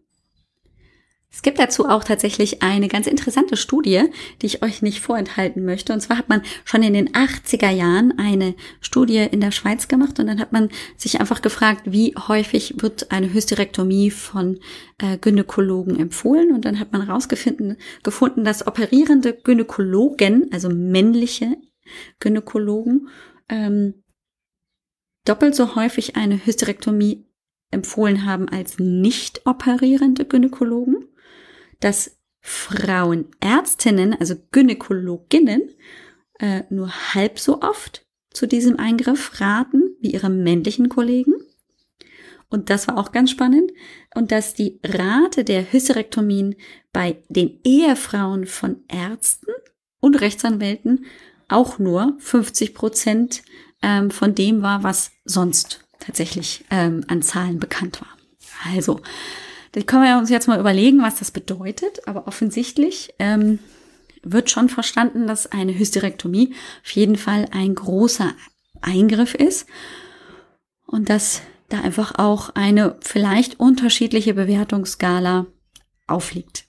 Es 1.34 1.42
gibt 1.42 1.58
dazu 1.58 1.90
auch 1.90 2.04
tatsächlich 2.04 2.62
eine 2.62 2.88
ganz 2.88 3.08
interessante 3.08 3.58
Studie, 3.58 4.04
die 4.42 4.46
ich 4.46 4.62
euch 4.62 4.84
nicht 4.84 5.00
vorenthalten 5.00 5.66
möchte. 5.66 5.92
Und 5.92 6.00
zwar 6.00 6.20
hat 6.20 6.30
man 6.30 6.44
schon 6.64 6.84
in 6.84 6.94
den 6.94 7.10
80er 7.10 7.72
Jahren 7.72 8.20
eine 8.20 8.54
Studie 8.82 9.18
in 9.18 9.42
der 9.42 9.50
Schweiz 9.50 9.88
gemacht 9.88 10.20
und 10.20 10.28
dann 10.28 10.40
hat 10.40 10.52
man 10.52 10.70
sich 10.96 11.20
einfach 11.20 11.42
gefragt, 11.42 11.82
wie 11.86 12.14
häufig 12.28 12.76
wird 12.84 13.12
eine 13.12 13.34
Hysterektomie 13.34 14.12
von 14.12 14.60
äh, 15.00 15.18
Gynäkologen 15.18 16.00
empfohlen. 16.00 16.52
Und 16.54 16.66
dann 16.66 16.80
hat 16.80 16.92
man 16.92 17.08
herausgefunden, 17.08 17.78
gefunden, 18.04 18.44
dass 18.44 18.68
operierende 18.68 19.34
Gynäkologen, 19.34 20.52
also 20.54 20.70
männliche 20.70 21.58
Gynäkologen, 22.20 23.10
ähm, 23.50 24.04
doppelt 25.26 25.56
so 25.56 25.76
häufig 25.76 26.16
eine 26.16 26.46
Hysterektomie 26.46 27.26
empfohlen 27.72 28.24
haben 28.24 28.48
als 28.50 28.78
nicht 28.78 29.48
operierende 29.48 30.26
Gynäkologen 30.26 31.08
dass 31.84 32.18
Frauenärztinnen, 32.42 34.14
also 34.20 34.36
Gynäkologinnen, 34.52 35.70
äh, 36.40 36.64
nur 36.70 36.92
halb 37.14 37.40
so 37.40 37.62
oft 37.62 38.06
zu 38.32 38.48
diesem 38.48 38.80
Eingriff 38.80 39.40
raten 39.40 39.96
wie 40.02 40.12
ihre 40.12 40.30
männlichen 40.30 40.90
Kollegen. 40.90 41.34
Und 42.50 42.70
das 42.70 42.88
war 42.88 42.98
auch 42.98 43.12
ganz 43.12 43.32
spannend. 43.32 43.72
Und 44.14 44.32
dass 44.32 44.54
die 44.54 44.80
Rate 44.84 45.44
der 45.44 45.72
Hysterektomien 45.72 46.56
bei 46.92 47.24
den 47.30 47.60
Ehefrauen 47.64 48.46
von 48.46 48.84
Ärzten 48.88 49.52
und 50.00 50.22
Rechtsanwälten 50.22 51.06
auch 51.48 51.80
nur 51.80 52.16
50 52.20 52.74
Prozent 52.74 53.44
ähm, 53.82 54.12
von 54.12 54.36
dem 54.36 54.62
war, 54.62 54.84
was 54.84 55.12
sonst 55.26 55.86
tatsächlich 56.00 56.66
ähm, 56.70 57.04
an 57.08 57.22
Zahlen 57.22 57.60
bekannt 57.60 58.02
war. 58.02 58.10
Also, 58.74 59.02
da 59.74 59.82
können 59.82 60.04
wir 60.04 60.18
uns 60.18 60.30
jetzt 60.30 60.48
mal 60.48 60.60
überlegen, 60.60 61.02
was 61.02 61.16
das 61.16 61.32
bedeutet. 61.32 62.08
Aber 62.08 62.28
offensichtlich 62.28 63.14
ähm, 63.20 63.60
wird 64.24 64.50
schon 64.50 64.70
verstanden, 64.70 65.28
dass 65.28 65.52
eine 65.52 65.78
Hysterektomie 65.78 66.56
auf 66.84 66.92
jeden 66.92 67.18
Fall 67.18 67.48
ein 67.52 67.76
großer 67.76 68.32
Eingriff 68.82 69.34
ist 69.34 69.68
und 70.86 71.10
dass 71.10 71.42
da 71.70 71.82
einfach 71.82 72.20
auch 72.20 72.52
eine 72.54 72.98
vielleicht 73.02 73.60
unterschiedliche 73.60 74.34
Bewertungsskala 74.34 75.48
aufliegt. 76.08 76.66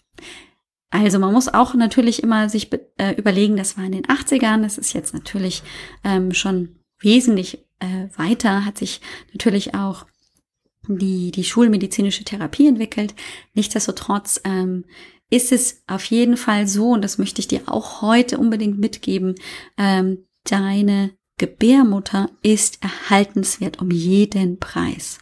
Also 0.90 1.18
man 1.18 1.32
muss 1.32 1.52
auch 1.52 1.74
natürlich 1.74 2.22
immer 2.22 2.48
sich 2.48 2.70
äh, 2.98 3.14
überlegen, 3.16 3.56
das 3.56 3.76
war 3.76 3.84
in 3.84 3.92
den 3.92 4.06
80ern, 4.06 4.62
das 4.62 4.78
ist 4.78 4.92
jetzt 4.92 5.12
natürlich 5.12 5.62
ähm, 6.04 6.32
schon 6.32 6.76
wesentlich 7.00 7.66
äh, 7.80 8.08
weiter, 8.16 8.64
hat 8.64 8.78
sich 8.78 9.00
natürlich 9.32 9.74
auch 9.74 10.06
die, 10.88 11.30
die 11.30 11.44
schulmedizinische 11.44 12.24
Therapie 12.24 12.68
entwickelt. 12.68 13.14
Nichtsdestotrotz 13.54 14.40
ähm, 14.44 14.84
ist 15.30 15.52
es 15.52 15.82
auf 15.86 16.04
jeden 16.06 16.36
Fall 16.36 16.68
so, 16.68 16.90
und 16.90 17.02
das 17.02 17.18
möchte 17.18 17.40
ich 17.40 17.48
dir 17.48 17.62
auch 17.66 18.02
heute 18.02 18.38
unbedingt 18.38 18.78
mitgeben, 18.78 19.34
ähm, 19.76 20.26
deine 20.44 21.10
Gebärmutter 21.38 22.30
ist 22.42 22.82
erhaltenswert 22.82 23.80
um 23.80 23.90
jeden 23.90 24.58
Preis. 24.58 25.18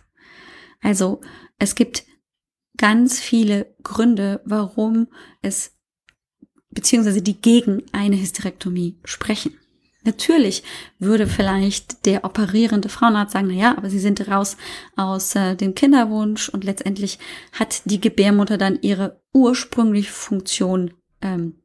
Also 0.80 1.20
es 1.58 1.74
gibt 1.74 2.04
ganz 2.76 3.20
viele 3.20 3.74
Gründe, 3.82 4.42
warum 4.44 5.08
es 5.40 5.72
beziehungsweise 6.70 7.22
die 7.22 7.40
gegen 7.40 7.82
eine 7.92 8.20
Hysterektomie 8.20 8.98
sprechen. 9.04 9.56
Natürlich 10.04 10.64
würde 10.98 11.26
vielleicht 11.26 12.06
der 12.06 12.24
operierende 12.24 12.88
Frauenarzt 12.88 13.32
sagen, 13.32 13.48
na 13.48 13.54
ja, 13.54 13.76
aber 13.76 13.88
sie 13.88 14.00
sind 14.00 14.26
raus 14.28 14.56
aus 14.96 15.34
äh, 15.36 15.54
dem 15.54 15.74
Kinderwunsch 15.74 16.48
und 16.48 16.64
letztendlich 16.64 17.18
hat 17.52 17.82
die 17.84 18.00
Gebärmutter 18.00 18.58
dann 18.58 18.78
ihre 18.82 19.20
ursprüngliche 19.32 20.10
Funktion 20.10 20.92
ähm, 21.20 21.62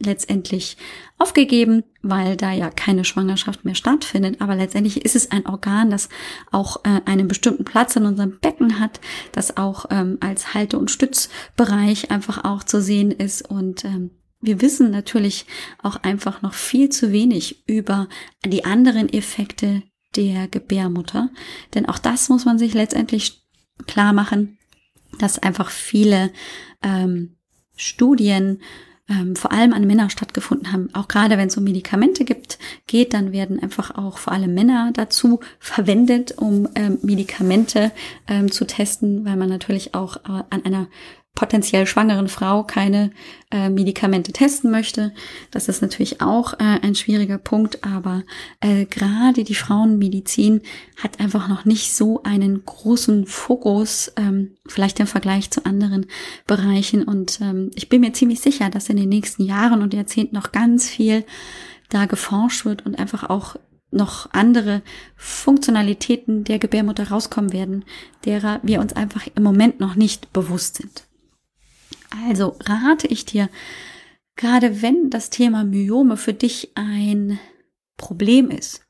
letztendlich 0.00 0.76
aufgegeben, 1.18 1.84
weil 2.02 2.36
da 2.36 2.52
ja 2.52 2.70
keine 2.70 3.04
Schwangerschaft 3.04 3.64
mehr 3.64 3.74
stattfindet. 3.74 4.40
Aber 4.40 4.54
letztendlich 4.54 5.04
ist 5.04 5.14
es 5.14 5.30
ein 5.30 5.46
Organ, 5.46 5.90
das 5.90 6.08
auch 6.50 6.84
äh, 6.84 7.00
einen 7.04 7.28
bestimmten 7.28 7.64
Platz 7.64 7.96
in 7.96 8.06
unserem 8.06 8.38
Becken 8.40 8.80
hat, 8.80 9.00
das 9.32 9.56
auch 9.56 9.86
ähm, 9.90 10.18
als 10.20 10.54
Halte- 10.54 10.78
und 10.78 10.90
Stützbereich 10.90 12.10
einfach 12.10 12.44
auch 12.44 12.64
zu 12.64 12.80
sehen 12.80 13.10
ist 13.10 13.48
und 13.48 13.84
ähm, 13.84 14.10
wir 14.40 14.60
wissen 14.60 14.90
natürlich 14.90 15.46
auch 15.82 15.96
einfach 15.96 16.42
noch 16.42 16.54
viel 16.54 16.88
zu 16.88 17.12
wenig 17.12 17.68
über 17.68 18.08
die 18.44 18.64
anderen 18.64 19.12
Effekte 19.12 19.82
der 20.16 20.48
Gebärmutter. 20.48 21.30
Denn 21.74 21.86
auch 21.86 21.98
das 21.98 22.28
muss 22.28 22.44
man 22.44 22.58
sich 22.58 22.74
letztendlich 22.74 23.42
klar 23.86 24.12
machen, 24.12 24.58
dass 25.18 25.38
einfach 25.38 25.70
viele 25.70 26.30
ähm, 26.82 27.36
Studien 27.76 28.60
ähm, 29.08 29.34
vor 29.34 29.52
allem 29.52 29.72
an 29.72 29.86
Männer 29.86 30.08
stattgefunden 30.08 30.72
haben. 30.72 30.88
Auch 30.94 31.08
gerade 31.08 31.36
wenn 31.36 31.48
es 31.48 31.56
um 31.56 31.64
Medikamente 31.64 32.24
gibt, 32.24 32.58
geht, 32.86 33.12
dann 33.12 33.32
werden 33.32 33.60
einfach 33.60 33.96
auch 33.96 34.18
vor 34.18 34.32
allem 34.32 34.54
Männer 34.54 34.92
dazu 34.94 35.40
verwendet, 35.58 36.38
um 36.38 36.68
ähm, 36.76 36.98
Medikamente 37.02 37.90
ähm, 38.28 38.50
zu 38.50 38.66
testen, 38.66 39.24
weil 39.24 39.36
man 39.36 39.48
natürlich 39.48 39.94
auch 39.94 40.16
äh, 40.16 40.44
an 40.50 40.64
einer 40.64 40.88
potenziell 41.40 41.86
schwangeren 41.86 42.28
Frau 42.28 42.64
keine 42.64 43.12
äh, 43.50 43.70
Medikamente 43.70 44.30
testen 44.30 44.70
möchte. 44.70 45.14
Das 45.50 45.68
ist 45.68 45.80
natürlich 45.80 46.20
auch 46.20 46.52
äh, 46.52 46.78
ein 46.82 46.94
schwieriger 46.94 47.38
Punkt, 47.38 47.82
aber 47.82 48.24
äh, 48.60 48.84
gerade 48.84 49.42
die 49.42 49.54
Frauenmedizin 49.54 50.60
hat 51.02 51.18
einfach 51.18 51.48
noch 51.48 51.64
nicht 51.64 51.94
so 51.94 52.22
einen 52.24 52.62
großen 52.66 53.24
Fokus, 53.24 54.12
ähm, 54.16 54.50
vielleicht 54.66 55.00
im 55.00 55.06
Vergleich 55.06 55.50
zu 55.50 55.64
anderen 55.64 56.04
Bereichen. 56.46 57.04
Und 57.04 57.40
ähm, 57.40 57.70
ich 57.74 57.88
bin 57.88 58.02
mir 58.02 58.12
ziemlich 58.12 58.40
sicher, 58.40 58.68
dass 58.68 58.90
in 58.90 58.98
den 58.98 59.08
nächsten 59.08 59.42
Jahren 59.42 59.80
und 59.80 59.94
Jahrzehnten 59.94 60.36
noch 60.36 60.52
ganz 60.52 60.90
viel 60.90 61.24
da 61.88 62.04
geforscht 62.04 62.66
wird 62.66 62.84
und 62.84 62.98
einfach 62.98 63.30
auch 63.30 63.56
noch 63.90 64.28
andere 64.32 64.82
Funktionalitäten 65.16 66.44
der 66.44 66.58
Gebärmutter 66.58 67.08
rauskommen 67.08 67.54
werden, 67.54 67.86
derer 68.26 68.60
wir 68.62 68.80
uns 68.80 68.92
einfach 68.92 69.26
im 69.34 69.42
Moment 69.42 69.80
noch 69.80 69.94
nicht 69.94 70.34
bewusst 70.34 70.76
sind. 70.76 71.09
Also 72.10 72.56
rate 72.60 73.06
ich 73.06 73.24
dir 73.24 73.48
gerade 74.40 74.80
wenn 74.80 75.10
das 75.10 75.28
Thema 75.28 75.64
Myome 75.64 76.16
für 76.16 76.32
dich 76.32 76.72
ein 76.74 77.38
Problem 77.98 78.50
ist, 78.50 78.86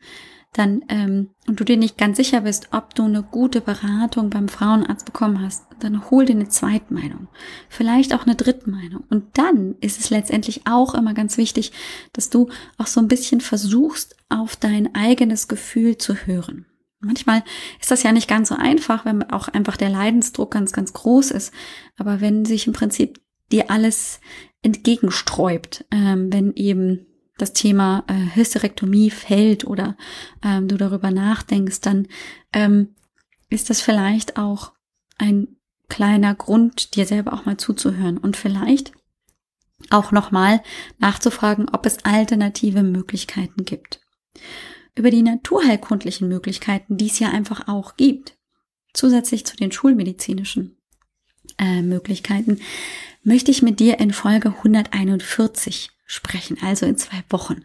dann 0.52 0.84
ähm, 0.88 1.30
und 1.46 1.58
du 1.58 1.64
dir 1.64 1.76
nicht 1.76 1.98
ganz 1.98 2.16
sicher 2.16 2.42
bist, 2.42 2.68
ob 2.72 2.94
du 2.94 3.04
eine 3.04 3.22
gute 3.22 3.60
Beratung 3.60 4.30
beim 4.30 4.48
Frauenarzt 4.48 5.04
bekommen 5.04 5.40
hast, 5.40 5.64
dann 5.80 6.10
hol 6.10 6.24
dir 6.24 6.34
eine 6.34 6.48
Zweitmeinung, 6.48 7.28
vielleicht 7.68 8.14
auch 8.14 8.26
eine 8.26 8.36
Drittmeinung. 8.36 9.04
Und 9.10 9.38
dann 9.38 9.74
ist 9.80 9.98
es 9.98 10.10
letztendlich 10.10 10.66
auch 10.66 10.94
immer 10.94 11.14
ganz 11.14 11.36
wichtig, 11.36 11.72
dass 12.12 12.30
du 12.30 12.48
auch 12.78 12.86
so 12.86 13.00
ein 13.00 13.08
bisschen 13.08 13.40
versuchst, 13.40 14.16
auf 14.28 14.54
dein 14.54 14.94
eigenes 14.94 15.48
Gefühl 15.48 15.98
zu 15.98 16.14
hören. 16.14 16.66
Manchmal 17.00 17.42
ist 17.80 17.90
das 17.90 18.02
ja 18.02 18.12
nicht 18.12 18.28
ganz 18.28 18.50
so 18.50 18.56
einfach, 18.56 19.04
wenn 19.04 19.22
auch 19.30 19.48
einfach 19.48 19.76
der 19.76 19.88
Leidensdruck 19.88 20.50
ganz, 20.50 20.72
ganz 20.72 20.92
groß 20.92 21.30
ist. 21.30 21.52
Aber 21.96 22.20
wenn 22.20 22.44
sich 22.44 22.66
im 22.66 22.74
Prinzip 22.74 23.20
dir 23.50 23.70
alles 23.70 24.20
entgegensträubt, 24.62 25.86
ähm, 25.90 26.32
wenn 26.32 26.54
eben 26.54 27.06
das 27.38 27.54
Thema 27.54 28.04
äh, 28.06 28.36
Hysterektomie 28.36 29.10
fällt 29.10 29.64
oder 29.64 29.96
ähm, 30.44 30.68
du 30.68 30.76
darüber 30.76 31.10
nachdenkst, 31.10 31.80
dann 31.80 32.06
ähm, 32.52 32.94
ist 33.48 33.70
das 33.70 33.80
vielleicht 33.80 34.36
auch 34.36 34.72
ein 35.16 35.56
kleiner 35.88 36.34
Grund, 36.34 36.94
dir 36.96 37.06
selber 37.06 37.32
auch 37.32 37.46
mal 37.46 37.56
zuzuhören 37.56 38.18
und 38.18 38.36
vielleicht 38.36 38.92
auch 39.88 40.12
nochmal 40.12 40.62
nachzufragen, 40.98 41.68
ob 41.70 41.86
es 41.86 42.04
alternative 42.04 42.82
Möglichkeiten 42.82 43.64
gibt. 43.64 44.00
Über 45.00 45.10
die 45.10 45.22
naturheilkundlichen 45.22 46.28
Möglichkeiten, 46.28 46.98
die 46.98 47.06
es 47.06 47.18
ja 47.18 47.30
einfach 47.30 47.68
auch 47.68 47.96
gibt, 47.96 48.36
zusätzlich 48.92 49.46
zu 49.46 49.56
den 49.56 49.72
schulmedizinischen 49.72 50.76
äh, 51.56 51.80
Möglichkeiten, 51.80 52.60
möchte 53.22 53.50
ich 53.50 53.62
mit 53.62 53.80
dir 53.80 53.98
in 53.98 54.12
Folge 54.12 54.50
141 54.58 55.88
sprechen, 56.04 56.58
also 56.60 56.84
in 56.84 56.98
zwei 56.98 57.24
Wochen. 57.30 57.64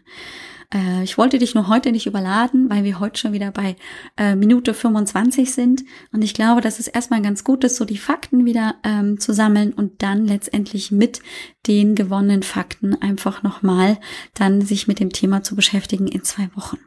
Äh, 0.72 1.04
ich 1.04 1.18
wollte 1.18 1.38
dich 1.38 1.54
nur 1.54 1.68
heute 1.68 1.92
nicht 1.92 2.06
überladen, 2.06 2.70
weil 2.70 2.84
wir 2.84 3.00
heute 3.00 3.20
schon 3.20 3.34
wieder 3.34 3.50
bei 3.50 3.76
äh, 4.16 4.34
Minute 4.34 4.72
25 4.72 5.52
sind. 5.52 5.84
Und 6.12 6.22
ich 6.22 6.32
glaube, 6.32 6.62
dass 6.62 6.78
es 6.78 6.88
erstmal 6.88 7.20
ganz 7.20 7.44
gut 7.44 7.64
ist, 7.64 7.76
so 7.76 7.84
die 7.84 7.98
Fakten 7.98 8.46
wieder 8.46 8.76
ähm, 8.82 9.20
zu 9.20 9.34
sammeln 9.34 9.74
und 9.74 10.02
dann 10.02 10.24
letztendlich 10.24 10.90
mit 10.90 11.20
den 11.66 11.96
gewonnenen 11.96 12.42
Fakten 12.42 12.94
einfach 12.94 13.42
nochmal 13.42 13.98
dann 14.32 14.62
sich 14.62 14.88
mit 14.88 15.00
dem 15.00 15.12
Thema 15.12 15.42
zu 15.42 15.54
beschäftigen 15.54 16.06
in 16.06 16.24
zwei 16.24 16.48
Wochen. 16.54 16.78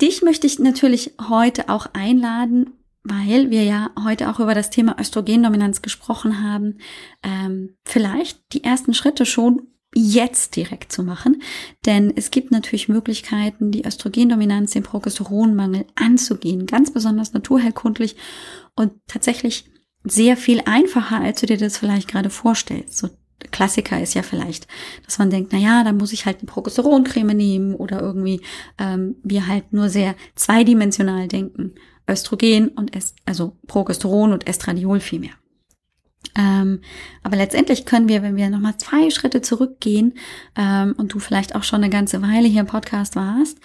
Dich 0.00 0.22
möchte 0.22 0.46
ich 0.46 0.58
natürlich 0.58 1.14
heute 1.28 1.68
auch 1.68 1.86
einladen, 1.92 2.72
weil 3.04 3.50
wir 3.50 3.64
ja 3.64 3.90
heute 4.04 4.30
auch 4.30 4.40
über 4.40 4.54
das 4.54 4.70
Thema 4.70 4.98
Östrogendominanz 4.98 5.82
gesprochen 5.82 6.42
haben, 6.42 6.78
ähm, 7.22 7.76
vielleicht 7.84 8.40
die 8.52 8.64
ersten 8.64 8.94
Schritte 8.94 9.26
schon 9.26 9.68
jetzt 9.94 10.56
direkt 10.56 10.92
zu 10.92 11.02
machen. 11.02 11.42
Denn 11.84 12.12
es 12.16 12.30
gibt 12.30 12.50
natürlich 12.50 12.88
Möglichkeiten, 12.88 13.70
die 13.70 13.84
Östrogendominanz, 13.84 14.72
den 14.72 14.82
Progesteronmangel 14.82 15.86
anzugehen, 15.94 16.66
ganz 16.66 16.92
besonders 16.92 17.32
naturheilkundlich 17.32 18.16
und 18.74 18.92
tatsächlich 19.06 19.70
sehr 20.04 20.36
viel 20.36 20.62
einfacher, 20.64 21.20
als 21.20 21.40
du 21.40 21.46
dir 21.46 21.58
das 21.58 21.78
vielleicht 21.78 22.08
gerade 22.08 22.30
vorstellst. 22.30 22.98
So 22.98 23.10
Klassiker 23.50 24.00
ist 24.00 24.14
ja 24.14 24.22
vielleicht, 24.22 24.66
dass 25.04 25.18
man 25.18 25.30
denkt, 25.30 25.50
na 25.52 25.58
ja, 25.58 25.84
dann 25.84 25.96
muss 25.96 26.12
ich 26.12 26.26
halt 26.26 26.38
eine 26.38 26.46
Progesteroncreme 26.46 27.34
nehmen 27.34 27.74
oder 27.74 28.00
irgendwie 28.00 28.40
ähm, 28.78 29.16
wir 29.22 29.46
halt 29.46 29.72
nur 29.72 29.88
sehr 29.88 30.14
zweidimensional 30.34 31.28
denken. 31.28 31.74
Östrogen 32.08 32.68
und 32.68 32.94
Est 32.96 33.14
also 33.24 33.56
Progesteron 33.66 34.32
und 34.32 34.46
Estradiol 34.46 35.00
vielmehr. 35.00 35.32
Ähm, 36.36 36.80
aber 37.22 37.36
letztendlich 37.36 37.84
können 37.84 38.08
wir, 38.08 38.22
wenn 38.22 38.36
wir 38.36 38.48
nochmal 38.48 38.78
zwei 38.78 39.10
Schritte 39.10 39.42
zurückgehen 39.42 40.14
ähm, 40.56 40.94
und 40.96 41.12
du 41.12 41.18
vielleicht 41.18 41.54
auch 41.54 41.62
schon 41.62 41.82
eine 41.82 41.90
ganze 41.90 42.22
Weile 42.22 42.48
hier 42.48 42.60
im 42.60 42.66
Podcast 42.66 43.16
warst 43.16 43.58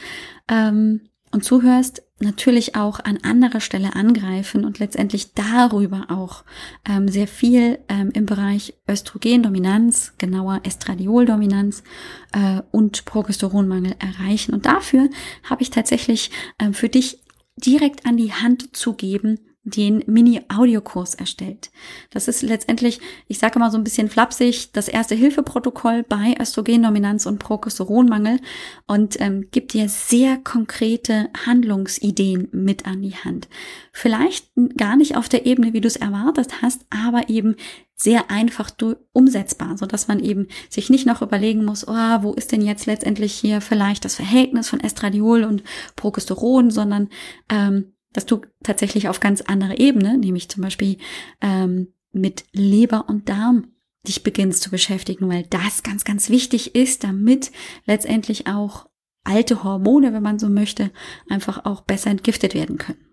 ähm, 0.50 1.02
und 1.32 1.44
zuhörst, 1.44 2.04
natürlich 2.20 2.76
auch 2.76 3.00
an 3.00 3.20
anderer 3.22 3.60
Stelle 3.60 3.96
angreifen 3.96 4.66
und 4.66 4.80
letztendlich 4.80 5.34
darüber 5.34 6.08
auch 6.10 6.44
ähm, 6.90 7.08
sehr 7.08 7.28
viel 7.28 7.80
ähm, 7.90 8.12
im 8.14 8.26
Bereich 8.26 8.74
Östrogendominanz, 8.90 10.14
genauer 10.18 10.62
Estradioldominanz 10.64 11.84
äh, 12.32 12.62
und 12.72 13.06
Progesteronmangel 13.06 13.96
erreichen. 14.00 14.54
Und 14.54 14.66
dafür 14.66 15.10
habe 15.44 15.62
ich 15.62 15.70
tatsächlich 15.70 16.32
ähm, 16.60 16.74
für 16.74 16.90
dich 16.90 17.20
direkt 17.56 18.06
an 18.06 18.18
die 18.18 18.34
Hand 18.34 18.76
zu 18.76 18.94
geben, 18.94 19.40
den 19.70 20.04
Mini-Audiokurs 20.08 21.16
erstellt. 21.16 21.72
Das 22.10 22.28
ist 22.28 22.42
letztendlich, 22.42 23.00
ich 23.28 23.40
sage 23.40 23.60
mal 23.60 23.70
so 23.70 23.78
ein 23.78 23.84
bisschen 23.84 24.10
flapsig, 24.10 24.72
das 24.72 24.88
erste 24.88 25.16
Hilfeprotokoll 25.16 26.04
bei 26.04 26.36
Östrogendominanz 26.40 27.26
und 27.26 27.40
Progesteronmangel 27.40 28.40
und 28.88 29.20
ähm, 29.20 29.48
gibt 29.52 29.74
dir 29.74 29.90
sehr 29.90 30.38
konkrete 30.38 31.30
Handlungsideen 31.46 32.48
mit 32.52 32.86
an 32.86 33.02
die 33.02 33.16
Hand. 33.16 33.50
Vielleicht 33.92 34.50
gar 34.78 34.96
nicht 34.96 35.18
auf 35.18 35.28
der 35.28 35.46
Ebene, 35.46 35.74
wie 35.74 35.82
du 35.82 35.88
es 35.88 35.98
erwartet 35.98 36.62
hast, 36.62 36.86
aber 36.90 37.30
eben 37.30 37.56
sehr 37.96 38.30
einfach 38.30 38.70
umsetzbar, 39.12 39.78
so 39.78 39.88
dass 39.88 40.08
man 40.08 40.20
eben 40.20 40.48
sich 40.70 40.90
nicht 40.90 41.08
noch 41.08 41.24
überlegen 41.24 41.66
muss, 41.66 41.88
oh, 41.88 42.22
wo 42.22 42.34
ist 42.34 42.52
denn 42.52 42.62
jetzt 42.62 42.86
letztendlich 42.86 43.34
hier 43.34 43.60
vielleicht 43.60 44.06
das 44.06 44.16
Verhältnis 44.16 44.70
von 44.70 44.80
Estradiol 44.80 45.44
und 45.44 45.64
Progesteron, 45.96 46.70
sondern 46.70 47.10
ähm, 47.50 47.94
dass 48.18 48.26
du 48.26 48.42
tatsächlich 48.64 49.10
auf 49.10 49.20
ganz 49.20 49.42
andere 49.42 49.78
Ebene, 49.78 50.18
nämlich 50.18 50.50
zum 50.50 50.64
Beispiel 50.64 50.98
ähm, 51.40 51.94
mit 52.12 52.46
Leber 52.52 53.08
und 53.10 53.30
Darm 53.30 53.68
dich 54.08 54.24
beginnst 54.24 54.64
zu 54.64 54.72
beschäftigen, 54.72 55.30
weil 55.30 55.44
das 55.44 55.84
ganz, 55.84 56.04
ganz 56.04 56.32
wichtig 56.32 56.74
ist, 56.74 57.04
damit 57.04 57.52
letztendlich 57.86 58.48
auch 58.48 58.90
alte 59.24 59.64
Hormone, 59.64 60.14
wenn 60.14 60.24
man 60.24 60.40
so 60.40 60.50
möchte, 60.50 60.90
einfach 61.30 61.64
auch 61.66 61.82
besser 61.82 62.10
entgiftet 62.10 62.56
werden 62.56 62.80
können. 62.80 63.06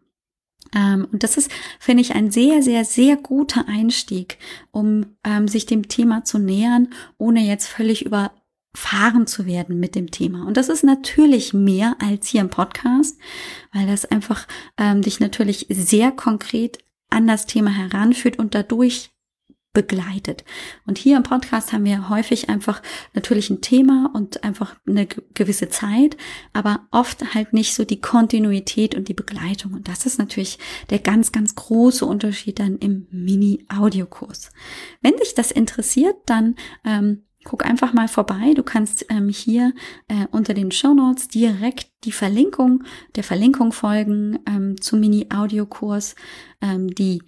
Ähm, 0.75 1.07
und 1.13 1.23
das 1.23 1.37
ist, 1.37 1.51
finde 1.79 2.01
ich, 2.01 2.15
ein 2.15 2.31
sehr, 2.31 2.63
sehr, 2.63 2.87
sehr 2.87 3.19
guter 3.19 3.69
Einstieg, 3.69 4.39
um 4.71 5.17
ähm, 5.23 5.49
sich 5.49 5.67
dem 5.67 5.89
Thema 5.89 6.25
zu 6.25 6.39
nähern, 6.39 6.89
ohne 7.19 7.43
jetzt 7.43 7.67
völlig 7.67 8.07
über 8.07 8.33
fahren 8.75 9.27
zu 9.27 9.47
werden 9.47 9.79
mit 9.79 9.95
dem 9.95 10.11
Thema. 10.11 10.47
Und 10.47 10.57
das 10.57 10.69
ist 10.69 10.83
natürlich 10.83 11.55
mehr 11.55 11.97
als 12.01 12.29
hier 12.29 12.41
im 12.41 12.51
Podcast, 12.51 13.19
weil 13.73 13.87
das 13.87 14.05
einfach 14.05 14.47
ähm, 14.79 15.03
dich 15.03 15.21
natürlich 15.21 15.67
sehr 15.71 16.11
konkret 16.11 16.79
an 17.11 17.27
das 17.27 17.47
Thema 17.47 17.71
heranführt 17.71 18.39
und 18.39 18.55
dadurch 18.55 19.15
begleitet. 19.75 20.45
Und 20.87 20.97
hier 20.97 21.17
im 21.17 21.25
Podcast 21.25 21.73
haben 21.73 21.85
wir 21.85 22.09
häufig 22.09 22.49
einfach 22.49 22.81
natürlich 23.13 23.51
ein 23.51 23.61
Thema 23.61 24.11
und 24.15 24.45
einfach 24.45 24.77
eine 24.87 25.07
gewisse 25.07 25.69
Zeit, 25.69 26.17
aber 26.53 26.87
oft 26.93 27.35
halt 27.35 27.53
nicht 27.53 27.75
so 27.75 27.85
die 27.85 28.01
Kontinuität 28.01 28.95
und 28.95 29.09
die 29.09 29.15
Begleitung. 29.15 29.75
Und 29.75 29.89
das 29.89 30.07
ist 30.07 30.19
natürlich 30.19 30.59
der 30.91 31.01
ganz, 31.01 31.33
ganz 31.33 31.57
große 31.57 32.07
Unterschied 32.07 32.61
dann 32.61 32.79
im 32.79 33.09
Mini-Audiokurs. 33.11 34.51
Wenn 35.03 35.17
dich 35.17 35.35
das 35.35 35.51
interessiert, 35.51 36.17
dann 36.27 36.55
ähm, 36.85 37.25
Guck 37.45 37.65
einfach 37.65 37.93
mal 37.93 38.09
vorbei. 38.09 38.55
Du 38.55 38.63
kannst 38.63 39.07
ähm, 39.11 39.29
hier 39.29 39.73
äh, 40.09 40.27
unter 40.31 40.55
den 40.55 40.71
Show 40.71 40.95
Notes 40.95 41.29
direkt 41.29 41.89
die 42.05 42.13
Verlinkung 42.13 42.85
der 43.17 43.25
Verlinkung 43.25 43.73
folgen 43.73 44.39
ähm, 44.47 44.81
zum 44.81 45.01
Mini-Audiokurs. 45.01 46.15
Ähm, 46.63 46.95
die 46.95 47.21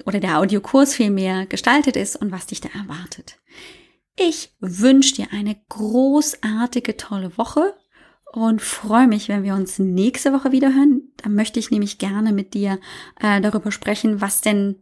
oder 0.05 0.19
der 0.19 0.39
Audiokurs 0.39 0.95
vielmehr 0.95 1.45
gestaltet 1.45 1.95
ist 1.95 2.15
und 2.15 2.31
was 2.31 2.47
dich 2.47 2.61
da 2.61 2.69
erwartet. 2.69 3.37
Ich 4.15 4.51
wünsche 4.59 5.13
dir 5.13 5.27
eine 5.31 5.55
großartige, 5.69 6.97
tolle 6.97 7.37
Woche 7.37 7.76
und 8.37 8.61
freue 8.61 9.07
mich, 9.07 9.29
wenn 9.29 9.41
wir 9.41 9.55
uns 9.55 9.79
nächste 9.79 10.31
Woche 10.31 10.51
wieder 10.51 10.71
hören. 10.71 11.01
Da 11.17 11.27
möchte 11.27 11.59
ich 11.59 11.71
nämlich 11.71 11.97
gerne 11.97 12.31
mit 12.31 12.53
dir 12.53 12.77
äh, 13.19 13.41
darüber 13.41 13.71
sprechen, 13.71 14.21
was 14.21 14.41
denn 14.41 14.75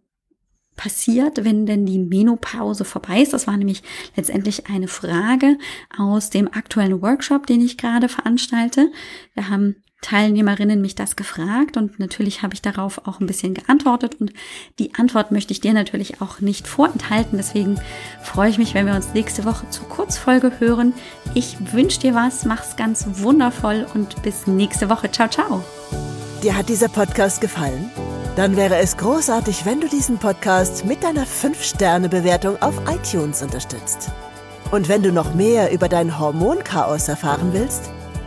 passiert, 0.76 1.46
wenn 1.46 1.66
denn 1.66 1.86
die 1.86 2.00
Menopause 2.00 2.84
vorbei 2.84 3.22
ist. 3.22 3.32
Das 3.32 3.48
war 3.48 3.56
nämlich 3.56 3.82
letztendlich 4.18 4.68
eine 4.68 4.90
Frage 4.90 5.58
aus 5.98 6.30
dem 6.30 6.52
aktuellen 6.52 7.02
Workshop, 7.02 7.48
den 7.48 7.62
ich 7.62 7.78
gerade 7.78 8.10
veranstalte. 8.10 8.92
Wir 9.36 9.48
haben 9.48 9.78
Teilnehmerinnen 10.06 10.82
mich 10.82 10.94
das 10.94 11.16
gefragt 11.16 11.78
und 11.78 12.00
natürlich 12.00 12.44
habe 12.44 12.54
ich 12.54 12.62
darauf 12.62 13.08
auch 13.08 13.20
ein 13.20 13.26
bisschen 13.26 13.56
geantwortet 13.56 14.18
und 14.20 14.32
die 14.78 14.94
Antwort 14.94 15.32
möchte 15.32 15.52
ich 15.52 15.62
dir 15.62 15.74
natürlich 15.74 16.22
auch 16.22 16.42
nicht 16.42 16.68
vorenthalten. 16.68 17.40
Deswegen 17.40 17.80
freue 18.22 18.52
ich 18.52 18.60
mich, 18.60 18.76
wenn 18.76 18.86
wir 18.86 18.94
uns 18.94 19.16
nächste 19.16 19.46
Woche 19.46 19.68
zur 19.72 19.90
Kurzfolge 19.90 20.52
hören. 20.60 20.94
Ich 21.34 21.58
wünsche 21.74 22.00
dir 22.00 22.14
was, 22.14 22.46
mach's 22.46 22.76
ganz 22.76 23.06
wundervoll 23.14 23.88
und 23.96 24.22
bis 24.22 24.46
nächste 24.46 24.92
Woche. 24.92 25.10
Ciao, 25.12 25.28
ciao. 25.28 25.64
Dir 26.44 26.56
hat 26.56 26.70
dieser 26.70 26.90
Podcast 26.90 27.42
gefallen? 27.42 27.90
Dann 28.36 28.56
wäre 28.56 28.76
es 28.76 28.98
großartig, 28.98 29.66
wenn 29.66 29.82
du 29.82 29.88
diesen 29.88 30.20
Podcast 30.20 30.86
mit 30.86 31.04
deiner 31.04 31.26
5-Sterne-Bewertung 31.26 32.62
auf 32.62 32.80
iTunes 32.88 33.42
unterstützt. 33.42 34.12
Und 34.70 34.88
wenn 34.88 35.02
du 35.02 35.12
noch 35.12 35.34
mehr 35.34 35.72
über 35.72 35.90
dein 35.90 36.20
Hormonchaos 36.20 37.08
erfahren 37.08 37.54
willst, 37.54 37.90